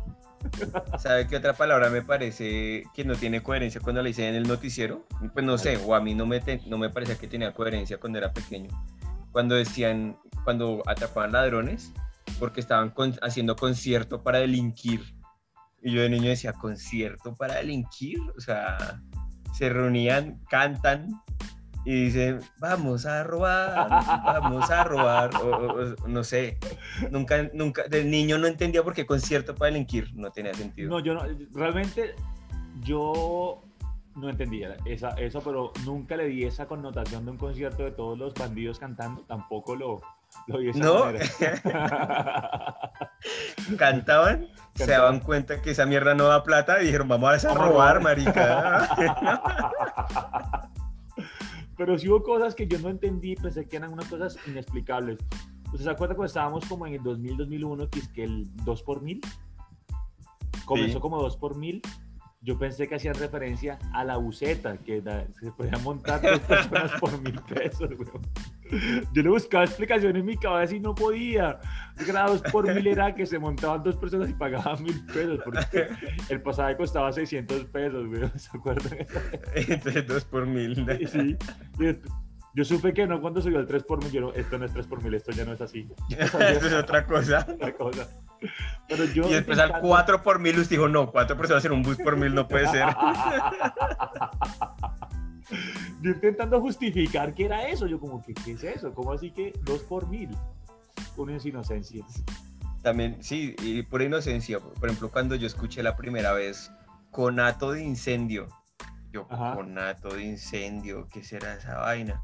¿Sabe 0.97 1.27
qué 1.27 1.37
otra 1.37 1.53
palabra 1.53 1.89
me 1.89 2.01
parece 2.01 2.83
que 2.93 3.03
no 3.05 3.15
tiene 3.15 3.41
coherencia 3.41 3.81
cuando 3.81 4.01
la 4.01 4.09
hice 4.09 4.27
en 4.27 4.35
el 4.35 4.47
noticiero? 4.47 5.05
Pues 5.33 5.45
no 5.45 5.57
sé, 5.57 5.77
o 5.77 5.95
a 5.95 6.01
mí 6.01 6.15
no 6.15 6.25
me, 6.25 6.39
te- 6.39 6.61
no 6.67 6.77
me 6.77 6.89
parecía 6.89 7.17
que 7.17 7.27
tenía 7.27 7.53
coherencia 7.53 7.97
cuando 7.99 8.17
era 8.19 8.33
pequeño. 8.33 8.69
Cuando 9.31 9.55
decían, 9.55 10.17
cuando 10.43 10.81
atrapaban 10.85 11.33
ladrones, 11.33 11.91
porque 12.39 12.59
estaban 12.59 12.93
haciendo 13.21 13.55
concierto 13.55 14.23
para 14.23 14.39
delinquir. 14.39 15.01
Y 15.81 15.93
yo 15.93 16.01
de 16.01 16.09
niño 16.09 16.29
decía, 16.29 16.53
¿concierto 16.53 17.35
para 17.35 17.55
delinquir? 17.55 18.19
O 18.35 18.41
sea, 18.41 19.01
se 19.53 19.69
reunían, 19.69 20.39
cantan 20.49 21.09
y 21.89 22.05
dicen, 22.05 22.41
vamos 22.59 23.05
a 23.05 23.23
robar, 23.23 23.87
vamos 24.23 24.69
a 24.69 24.83
robar, 24.83 25.33
o, 25.37 25.47
o- 25.47 25.83
o- 25.83 25.95
no 26.07 26.21
sé. 26.23 26.57
Nunca, 27.11 27.49
nunca, 27.53 27.83
del 27.83 28.11
niño 28.11 28.37
no 28.37 28.47
entendía 28.47 28.83
por 28.83 28.93
qué 28.93 29.05
concierto 29.05 29.55
para 29.55 29.71
delinquir, 29.71 30.09
no 30.13 30.29
tenía 30.31 30.53
sentido. 30.53 30.89
No, 30.89 30.99
yo 30.99 31.13
no, 31.13 31.21
realmente 31.53 32.13
yo 32.81 33.63
no 34.15 34.29
entendía 34.29 34.75
esa, 34.83 35.11
eso, 35.11 35.39
pero 35.41 35.71
nunca 35.85 36.17
le 36.17 36.25
di 36.25 36.43
esa 36.43 36.65
connotación 36.65 37.23
de 37.23 37.31
un 37.31 37.37
concierto 37.37 37.83
de 37.85 37.91
todos 37.91 38.17
los 38.17 38.33
bandidos 38.33 38.79
cantando, 38.79 39.21
tampoco 39.21 39.73
lo, 39.75 40.01
lo 40.47 40.57
vi 40.57 40.69
esa 40.71 40.79
¿No? 40.79 41.05
Cantaban, 43.77 44.47
se 44.75 44.87
daban 44.91 45.19
cuenta 45.21 45.61
que 45.61 45.71
esa 45.71 45.85
mierda 45.85 46.15
no 46.15 46.25
da 46.27 46.43
plata 46.43 46.81
y 46.81 46.87
dijeron, 46.87 47.07
vamos 47.07 47.45
a 47.45 47.53
robar. 47.53 48.01
marica. 48.01 48.89
pero 51.77 51.97
sí 51.97 52.09
hubo 52.09 52.23
cosas 52.23 52.55
que 52.55 52.67
yo 52.67 52.79
no 52.79 52.89
entendí, 52.89 53.35
pensé 53.35 53.67
que 53.67 53.77
eran 53.77 53.93
unas 53.93 54.07
cosas 54.07 54.37
inexplicables. 54.47 55.17
¿Usted 55.71 55.83
se 55.83 55.89
acuerda 55.89 56.15
cuando 56.15 56.27
estábamos 56.27 56.65
como 56.65 56.87
en 56.87 56.93
el 56.95 57.01
2000-2001, 57.01 57.89
que 57.89 57.99
es 57.99 58.07
que 58.09 58.23
el 58.23 58.43
2 58.63 58.83
por 58.83 59.01
mil? 59.01 59.21
Comenzó 60.65 60.93
Sí. 60.93 60.99
como 60.99 61.21
2 61.21 61.37
por 61.37 61.55
mil. 61.57 61.81
Yo 62.41 62.57
pensé 62.57 62.87
que 62.87 62.95
hacían 62.95 63.15
referencia 63.15 63.79
a 63.93 64.03
la 64.03 64.17
buceta, 64.17 64.77
que 64.77 65.01
da- 65.01 65.27
se 65.41 65.51
podían 65.51 65.83
montar 65.83 66.21
dos 66.21 66.39
personas 66.41 66.91
por 66.99 67.19
mil 67.21 67.39
pesos, 67.41 67.89
weón. 67.99 68.21
Yo 69.13 69.23
le 69.23 69.29
buscaba 69.29 69.63
explicación 69.63 70.15
en 70.15 70.25
mi 70.25 70.37
cabeza 70.37 70.75
y 70.75 70.79
no 70.79 70.93
podía. 70.95 71.59
Yo 71.61 71.93
creo 71.95 72.05
que 72.05 72.11
era 72.11 72.25
dos 72.27 72.41
por 72.43 72.73
mil 72.73 72.87
era 72.87 73.13
que 73.15 73.25
se 73.25 73.39
montaban 73.39 73.83
dos 73.83 73.95
personas 73.95 74.29
y 74.29 74.33
pagaban 74.33 74.81
mil 74.83 75.03
pesos, 75.05 75.39
porque 75.43 75.87
el 76.29 76.41
pasaje 76.41 76.77
costaba 76.77 77.11
600 77.11 77.65
pesos, 77.65 78.07
weón. 78.07 78.31
¿Se 78.39 78.55
acuerdan? 78.57 79.05
Entonces, 79.55 80.07
dos 80.07 80.25
por 80.25 80.45
mil. 80.45 80.85
Sí, 81.07 81.37
y 81.79 81.95
yo 82.55 82.65
supe 82.65 82.91
que 82.91 83.05
no 83.05 83.21
cuando 83.21 83.39
subió 83.39 83.59
el 83.59 83.67
3 83.67 83.83
por 83.83 84.01
mil, 84.03 84.11
yo 84.11 84.19
no, 84.21 84.33
esto 84.33 84.57
no 84.57 84.65
es 84.65 84.73
3 84.73 84.87
por 84.87 85.03
mil, 85.03 85.13
esto 85.13 85.31
ya 85.31 85.45
no 85.45 85.53
es 85.53 85.61
así. 85.61 85.87
Eso 86.17 86.39
es 86.39 86.73
otra 86.73 87.05
cosa. 87.05 87.45
Otra 87.47 87.71
cosa. 87.73 88.07
Pero 88.89 89.05
yo 89.05 89.27
Y 89.29 89.33
después 89.33 89.59
al 89.59 89.69
intentando- 89.69 89.87
4 89.89 90.21
por 90.23 90.39
mil, 90.39 90.57
usted 90.57 90.71
dijo, 90.75 90.87
no, 90.87 91.11
cuatro 91.11 91.37
personas 91.37 91.63
en 91.65 91.71
un 91.73 91.83
bus 91.83 91.97
por 91.97 92.17
mil 92.17 92.33
no 92.33 92.47
puede 92.47 92.67
ser. 92.67 92.85
yo 96.01 96.11
intentando 96.11 96.59
justificar 96.61 97.33
que 97.33 97.45
era 97.45 97.67
eso, 97.67 97.87
yo 97.87 97.99
como 97.99 98.21
que, 98.21 98.33
¿qué 98.33 98.51
es 98.51 98.63
eso? 98.63 98.93
¿Cómo 98.93 99.13
así 99.13 99.31
que 99.31 99.53
2 99.63 99.81
por 99.83 100.07
mil? 100.07 100.29
Uno 101.15 101.35
es 101.35 101.45
inocencia. 101.45 102.05
También, 102.81 103.17
sí, 103.21 103.55
y 103.61 103.83
por 103.83 104.01
inocencia, 104.01 104.59
por 104.59 104.85
ejemplo, 104.85 105.09
cuando 105.09 105.35
yo 105.35 105.47
escuché 105.47 105.83
la 105.83 105.95
primera 105.95 106.33
vez 106.33 106.71
conato 107.11 107.71
de 107.71 107.83
incendio, 107.83 108.47
yo, 109.11 109.25
Ajá. 109.29 109.55
conato 109.55 110.09
de 110.09 110.23
incendio, 110.23 111.07
¿qué 111.11 111.23
será 111.23 111.55
esa 111.55 111.77
vaina? 111.77 112.21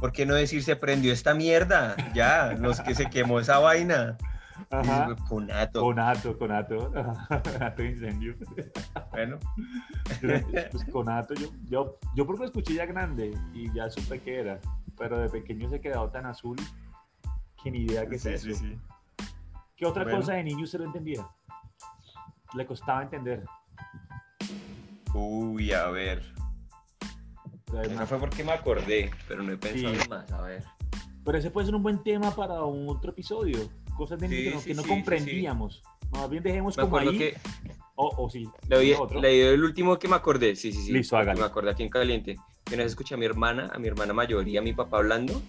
¿Por 0.00 0.12
qué 0.12 0.26
no 0.26 0.34
decir 0.34 0.62
se 0.62 0.76
prendió 0.76 1.12
esta 1.12 1.34
mierda? 1.34 1.96
Ya, 2.14 2.54
los 2.58 2.80
que 2.80 2.94
se 2.94 3.10
quemó 3.10 3.40
esa 3.40 3.58
vaina. 3.58 4.16
Ajá. 4.70 5.14
Conato. 5.28 5.80
Conato, 5.80 6.38
conato, 6.38 6.90
de 7.76 7.86
incendio. 7.88 8.34
Bueno, 9.10 9.38
Pues 10.70 10.84
conato, 10.92 11.34
yo, 11.34 11.48
yo, 11.66 11.98
yo 12.14 12.26
porque 12.26 12.40
lo 12.40 12.46
escuché 12.46 12.74
ya 12.74 12.86
grande 12.86 13.36
y 13.54 13.72
ya 13.72 13.88
supe 13.90 14.20
qué 14.20 14.40
era, 14.40 14.60
pero 14.96 15.18
de 15.18 15.28
pequeño 15.28 15.68
se 15.70 15.80
quedado 15.80 16.08
tan 16.10 16.26
azul 16.26 16.56
que 17.62 17.70
ni 17.70 17.80
idea 17.80 18.06
qué 18.08 18.18
sí, 18.18 18.28
es 18.30 18.42
sí, 18.42 18.50
eso. 18.50 18.60
sí. 18.60 18.78
¿Qué 19.76 19.86
otra 19.86 20.02
Bueno. 20.04 20.18
cosa 20.18 20.32
de 20.34 20.44
niño 20.44 20.64
usted 20.64 20.78
no 20.80 20.86
entendía? 20.86 21.26
Le 22.54 22.66
costaba 22.66 23.02
entender. 23.02 23.44
Uy, 25.14 25.72
a 25.72 25.86
ver. 25.88 26.22
Eso 27.82 28.06
fue 28.06 28.18
porque 28.18 28.42
me 28.44 28.52
acordé, 28.52 29.10
pero 29.26 29.42
no 29.42 29.52
he 29.52 29.56
pensado 29.56 29.94
más, 30.08 30.30
a 30.32 30.40
ver. 30.42 30.64
Pero 31.24 31.38
ese 31.38 31.50
puede 31.50 31.66
ser 31.66 31.74
un 31.74 31.82
buen 31.82 32.02
tema 32.02 32.30
para 32.34 32.62
un 32.64 32.88
otro 32.88 33.10
episodio. 33.10 33.58
Cosas 33.98 34.18
de 34.20 34.28
Sí, 34.28 34.44
que 34.44 34.50
no, 34.52 34.60
sí, 34.60 34.68
que 34.68 34.74
no 34.74 34.82
sí, 34.82 34.88
comprendíamos. 34.88 35.82
Más 36.12 36.30
bien 36.30 36.42
dejemos 36.42 36.76
Me 36.78 36.82
como 36.84 36.96
ahí. 36.98 37.18
que 37.18 37.34
O, 37.96 38.14
o 38.16 38.30
sí. 38.30 38.48
le 38.68 38.76
doy 38.76 39.40
el 39.40 39.62
último 39.62 39.98
que 39.98 40.08
me 40.08 40.14
acordé, 40.16 40.56
sí, 40.56 40.72
sí, 40.72 40.80
sí. 40.84 40.92
Listo, 40.92 41.16
hágale. 41.18 41.40
Me 41.40 41.46
acordé 41.46 41.70
aquí 41.72 41.82
en 41.82 41.90
Caliente. 41.90 42.36
Que 42.64 42.76
vez 42.76 42.86
escuché 42.86 43.14
a 43.14 43.18
mi 43.18 43.26
hermana, 43.26 43.70
a 43.74 43.78
mi 43.78 43.88
hermana 43.88 44.14
mayor 44.14 44.46
y 44.48 44.56
a 44.56 44.62
mi 44.62 44.72
papá 44.72 44.98
hablando. 44.98 45.42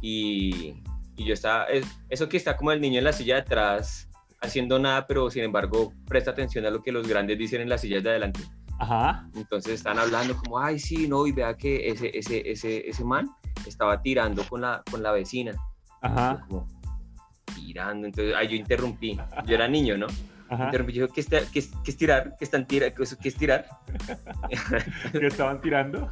Y, 0.00 0.74
y 1.16 1.24
yo 1.24 1.34
estaba, 1.34 1.64
es- 1.66 1.86
eso 2.08 2.28
que 2.28 2.36
está 2.36 2.56
como 2.56 2.72
el 2.72 2.80
niño 2.80 2.98
en 2.98 3.04
la 3.04 3.12
silla 3.12 3.34
de 3.36 3.40
atrás, 3.42 4.08
haciendo 4.40 4.78
nada, 4.78 5.06
pero 5.06 5.30
sin 5.30 5.44
embargo 5.44 5.92
presta 6.08 6.30
atención 6.32 6.66
a 6.66 6.70
lo 6.70 6.82
que 6.82 6.92
los 6.92 7.06
grandes 7.06 7.38
dicen 7.38 7.60
en 7.60 7.68
las 7.68 7.80
sillas 7.82 8.02
de 8.02 8.10
adelante. 8.10 8.40
Ajá. 8.78 9.28
Entonces 9.36 9.74
están 9.74 9.98
hablando 9.98 10.36
como, 10.36 10.58
ay, 10.58 10.78
sí, 10.80 11.06
no, 11.06 11.26
y 11.26 11.32
vea 11.32 11.56
que 11.56 11.88
ese, 11.88 12.10
ese, 12.18 12.50
ese, 12.50 12.88
ese 12.88 13.04
man 13.04 13.30
estaba 13.66 14.02
tirando 14.02 14.42
con 14.48 14.62
la, 14.62 14.82
con 14.90 15.02
la 15.02 15.12
vecina. 15.12 15.52
Ajá. 16.00 16.44
Como, 16.48 16.66
tirando. 17.66 18.06
Entonces, 18.06 18.34
ay, 18.36 18.48
yo 18.48 18.56
interrumpí. 18.56 19.18
Yo 19.46 19.54
era 19.54 19.68
niño, 19.68 19.96
¿no? 19.96 20.06
Ajá. 20.48 20.66
Interrumpí. 20.66 20.92
Yo, 20.94 21.08
¿qué, 21.08 21.20
está, 21.20 21.38
qué, 21.52 21.58
es- 21.60 21.72
qué 21.84 21.90
es 21.90 21.96
tirar? 21.96 22.34
¿Qué 22.38 22.44
están 22.44 22.66
tira, 22.66 22.92
qué, 22.94 23.02
es- 23.02 23.16
qué 23.16 23.28
es 23.28 23.36
tirar? 23.36 23.66
que 25.12 25.26
estaban 25.26 25.60
tirando. 25.60 26.10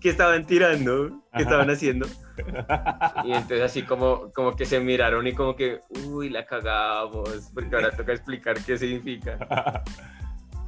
¿Qué 0.00 0.10
estaban 0.10 0.46
tirando? 0.46 1.08
¿Qué 1.08 1.14
Ajá. 1.32 1.42
estaban 1.42 1.70
haciendo? 1.70 2.06
Y 3.24 3.30
entonces 3.32 3.62
así 3.62 3.82
como, 3.84 4.32
como 4.32 4.54
que 4.56 4.66
se 4.66 4.80
miraron 4.80 5.24
y 5.26 5.32
como 5.34 5.54
que, 5.56 5.80
uy, 6.08 6.28
la 6.30 6.44
cagamos, 6.44 7.50
porque 7.54 7.74
ahora 7.74 7.90
toca 7.92 8.12
explicar 8.12 8.58
qué 8.60 8.76
significa. 8.76 9.38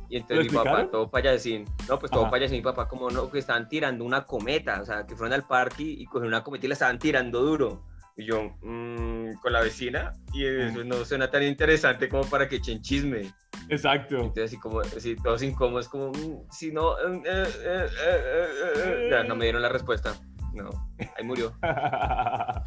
Y 0.08 0.18
entonces 0.18 0.46
mi 0.46 0.52
¿Lo 0.56 0.62
papá, 0.64 0.88
todo 0.88 1.10
payasín, 1.10 1.64
no, 1.88 1.98
pues 1.98 2.12
todo 2.12 2.22
Ajá. 2.22 2.30
payasín, 2.30 2.58
mi 2.58 2.62
papá 2.62 2.86
como 2.86 3.10
no, 3.10 3.28
que 3.28 3.40
estaban 3.40 3.68
tirando 3.68 4.04
una 4.04 4.24
cometa, 4.24 4.80
o 4.80 4.84
sea, 4.84 5.04
que 5.04 5.16
fueron 5.16 5.32
al 5.32 5.42
parque 5.46 5.82
y, 5.82 6.02
y 6.02 6.04
cogieron 6.06 6.28
una 6.28 6.44
cometa 6.44 6.66
y 6.66 6.68
la 6.68 6.74
estaban 6.74 6.98
tirando 7.00 7.42
duro. 7.42 7.82
Y 8.18 8.24
yo, 8.24 8.56
"Mm, 8.62 9.34
con 9.42 9.52
la 9.52 9.60
vecina, 9.60 10.12
y 10.32 10.46
eso 10.46 10.82
no 10.84 11.04
suena 11.04 11.30
tan 11.30 11.42
interesante 11.42 12.08
como 12.08 12.24
para 12.24 12.48
que 12.48 12.56
echen 12.56 12.80
chisme. 12.80 13.30
Exacto. 13.68 14.16
Entonces 14.16 14.44
así 14.44 14.58
como, 14.58 14.80
así 14.80 15.16
todos 15.16 15.42
incómodos, 15.42 15.88
como, 15.88 16.12
"Mm, 16.12 16.50
si 16.50 16.72
no, 16.72 16.98
eh, 16.98 17.22
eh, 17.26 17.44
eh, 17.64 17.86
eh, 18.06 18.48
eh, 18.64 18.72
eh". 18.76 19.08
ya 19.10 19.22
no 19.24 19.36
me 19.36 19.44
dieron 19.44 19.60
la 19.60 19.68
respuesta. 19.68 20.14
No, 20.54 20.70
ahí 21.16 21.24
murió. 21.24 21.52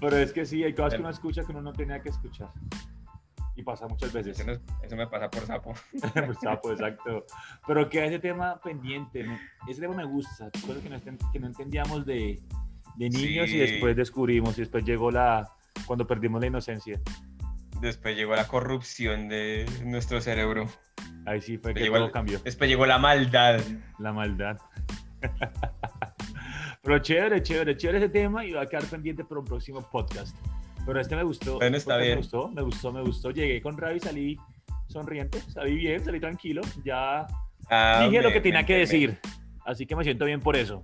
Pero 0.00 0.16
es 0.16 0.32
que 0.32 0.46
sí, 0.46 0.62
hay 0.62 0.72
cosas 0.74 0.94
que 0.94 1.00
uno 1.00 1.10
escucha 1.10 1.44
que 1.44 1.50
uno 1.50 1.62
no 1.62 1.72
tenía 1.72 2.00
que 2.00 2.10
escuchar. 2.10 2.48
Y 3.56 3.62
pasa 3.64 3.86
muchas 3.88 4.12
veces. 4.12 4.38
Eso, 4.38 4.96
me 4.96 5.06
pasa 5.08 5.28
por 5.28 5.44
sapo. 5.44 5.74
Pues, 6.14 6.38
sapo, 6.40 6.70
exacto. 6.70 7.26
Pero 7.66 7.88
queda 7.90 8.06
ese 8.06 8.20
tema 8.20 8.58
pendiente. 8.60 9.26
ese 9.68 9.80
tema 9.80 9.94
me 9.94 10.06
gusta. 10.06 10.50
Cosas 10.64 10.82
que 10.82 10.88
no, 10.88 11.00
que 11.32 11.40
no 11.40 11.48
entendíamos 11.48 12.06
de, 12.06 12.40
de 12.96 13.08
niños 13.10 13.48
y 13.48 13.52
Sí. 13.52 13.58
después 13.58 13.96
descubrimos. 13.96 14.56
Y 14.58 14.62
después 14.62 14.84
llegó 14.84 15.10
la. 15.10 15.48
Cuando 15.86 16.06
perdimos 16.06 16.40
la 16.40 16.46
inocencia. 16.48 17.00
Después 17.80 18.14
llegó 18.16 18.34
la 18.36 18.46
corrupción 18.46 19.28
de 19.28 19.66
nuestro 19.84 20.20
cerebro. 20.20 20.68
Ahí 21.26 21.40
sí 21.40 21.56
fue 21.58 21.72
que 21.74 21.80
Llegó 21.80 21.96
todo 21.96 22.06
el- 22.06 22.12
cambió. 22.12 22.38
Después 22.40 22.68
llegó 22.68 22.84
la 22.86 22.98
maldad. 22.98 23.60
La 23.98 24.12
maldad. 24.12 24.58
Pero 26.82 26.98
chévere, 26.98 27.42
chévere, 27.42 27.76
chévere 27.76 27.98
ese 27.98 28.08
tema 28.08 28.44
y 28.44 28.52
va 28.52 28.62
a 28.62 28.66
quedar 28.66 28.84
pendiente 28.84 29.24
para 29.24 29.40
un 29.40 29.46
próximo 29.46 29.82
podcast. 29.90 30.36
Pero 30.86 30.98
este 31.00 31.14
me 31.14 31.22
gustó. 31.24 31.56
Bueno, 31.56 31.76
este 31.76 31.90
está 31.90 31.94
podcast 31.94 32.02
bien. 32.06 32.14
Me 32.14 32.22
gustó, 32.22 32.48
me 32.48 32.62
gustó, 32.62 32.92
me 32.92 33.02
gustó. 33.02 33.30
Llegué 33.30 33.60
con 33.60 33.76
Ravi, 33.76 34.00
salí 34.00 34.38
sonriente, 34.88 35.40
salí 35.42 35.76
bien, 35.76 36.04
salí 36.04 36.20
tranquilo. 36.20 36.62
Ya 36.84 37.26
Ah, 37.68 38.02
dije 38.08 38.22
lo 38.22 38.28
me- 38.28 38.34
que 38.34 38.40
tenía 38.40 38.60
me- 38.60 38.66
que 38.66 38.72
me- 38.74 38.78
decir. 38.80 39.18
Así 39.66 39.86
que 39.86 39.94
me 39.94 40.04
siento 40.04 40.24
bien 40.24 40.40
por 40.40 40.56
eso. 40.56 40.82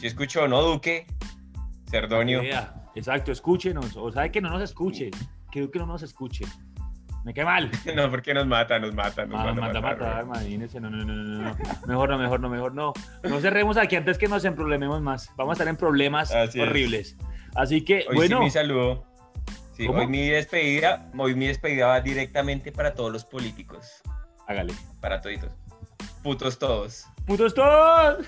Si 0.00 0.06
escuchó, 0.06 0.46
¿no, 0.48 0.62
Duque? 0.62 1.06
Cerdonio. 1.90 2.42
Exacto, 2.94 3.32
escúchenos. 3.32 3.96
O 3.96 4.10
sabe 4.12 4.30
que 4.30 4.40
no 4.40 4.50
nos 4.50 4.62
escuche. 4.62 5.10
Que 5.50 5.70
que 5.70 5.78
no 5.78 5.86
nos 5.86 6.02
escuche. 6.02 6.44
Me 7.24 7.34
cae 7.34 7.44
mal. 7.44 7.70
No, 7.96 8.10
porque 8.10 8.32
nos 8.34 8.46
mata, 8.46 8.78
nos 8.78 8.94
mata, 8.94 9.26
nos 9.26 9.40
Ah, 9.40 9.44
van 9.46 9.58
a 9.58 9.60
manda 9.60 9.78
a 9.78 9.82
matar, 9.82 9.98
matar, 9.98 10.24
güey. 10.26 10.38
imagínense. 10.42 10.80
No, 10.80 10.90
no, 10.90 10.98
no, 11.04 11.12
no, 11.14 11.42
no. 11.42 11.56
Mejor 11.86 12.08
no, 12.10 12.18
mejor 12.18 12.40
no, 12.40 12.48
mejor 12.48 12.74
no. 12.74 12.92
No 13.24 13.40
cerremos 13.40 13.76
aquí 13.76 13.96
antes 13.96 14.16
que 14.18 14.28
nos 14.28 14.44
emproblememos 14.44 15.00
más. 15.02 15.30
Vamos 15.36 15.52
a 15.52 15.54
estar 15.54 15.68
en 15.68 15.76
problemas 15.76 16.30
Así 16.32 16.60
es. 16.60 16.68
horribles. 16.68 17.16
Así 17.54 17.82
que, 17.84 18.04
Hoy 18.08 18.14
bueno, 18.16 18.38
sí 18.38 18.44
mi 18.44 18.50
saludo. 18.50 19.06
Sí, 19.72 19.86
hoy 19.88 20.06
mi 20.06 20.28
despedida, 20.28 21.10
hoy 21.18 21.34
mi 21.34 21.46
despedida 21.48 21.86
va 21.88 22.00
directamente 22.00 22.72
para 22.72 22.94
todos 22.94 23.12
los 23.12 23.24
políticos, 23.26 24.00
hágale. 24.46 24.72
para 25.00 25.20
toditos. 25.20 25.52
Putos 26.22 26.58
todos. 26.58 27.06
¡Putos 27.26 27.54
todos! 27.54 28.26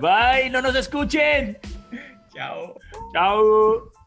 Bye, 0.00 0.50
no 0.50 0.60
nos 0.62 0.74
escuchen. 0.74 1.58
Chao. 2.34 2.74
Chao. 3.12 3.97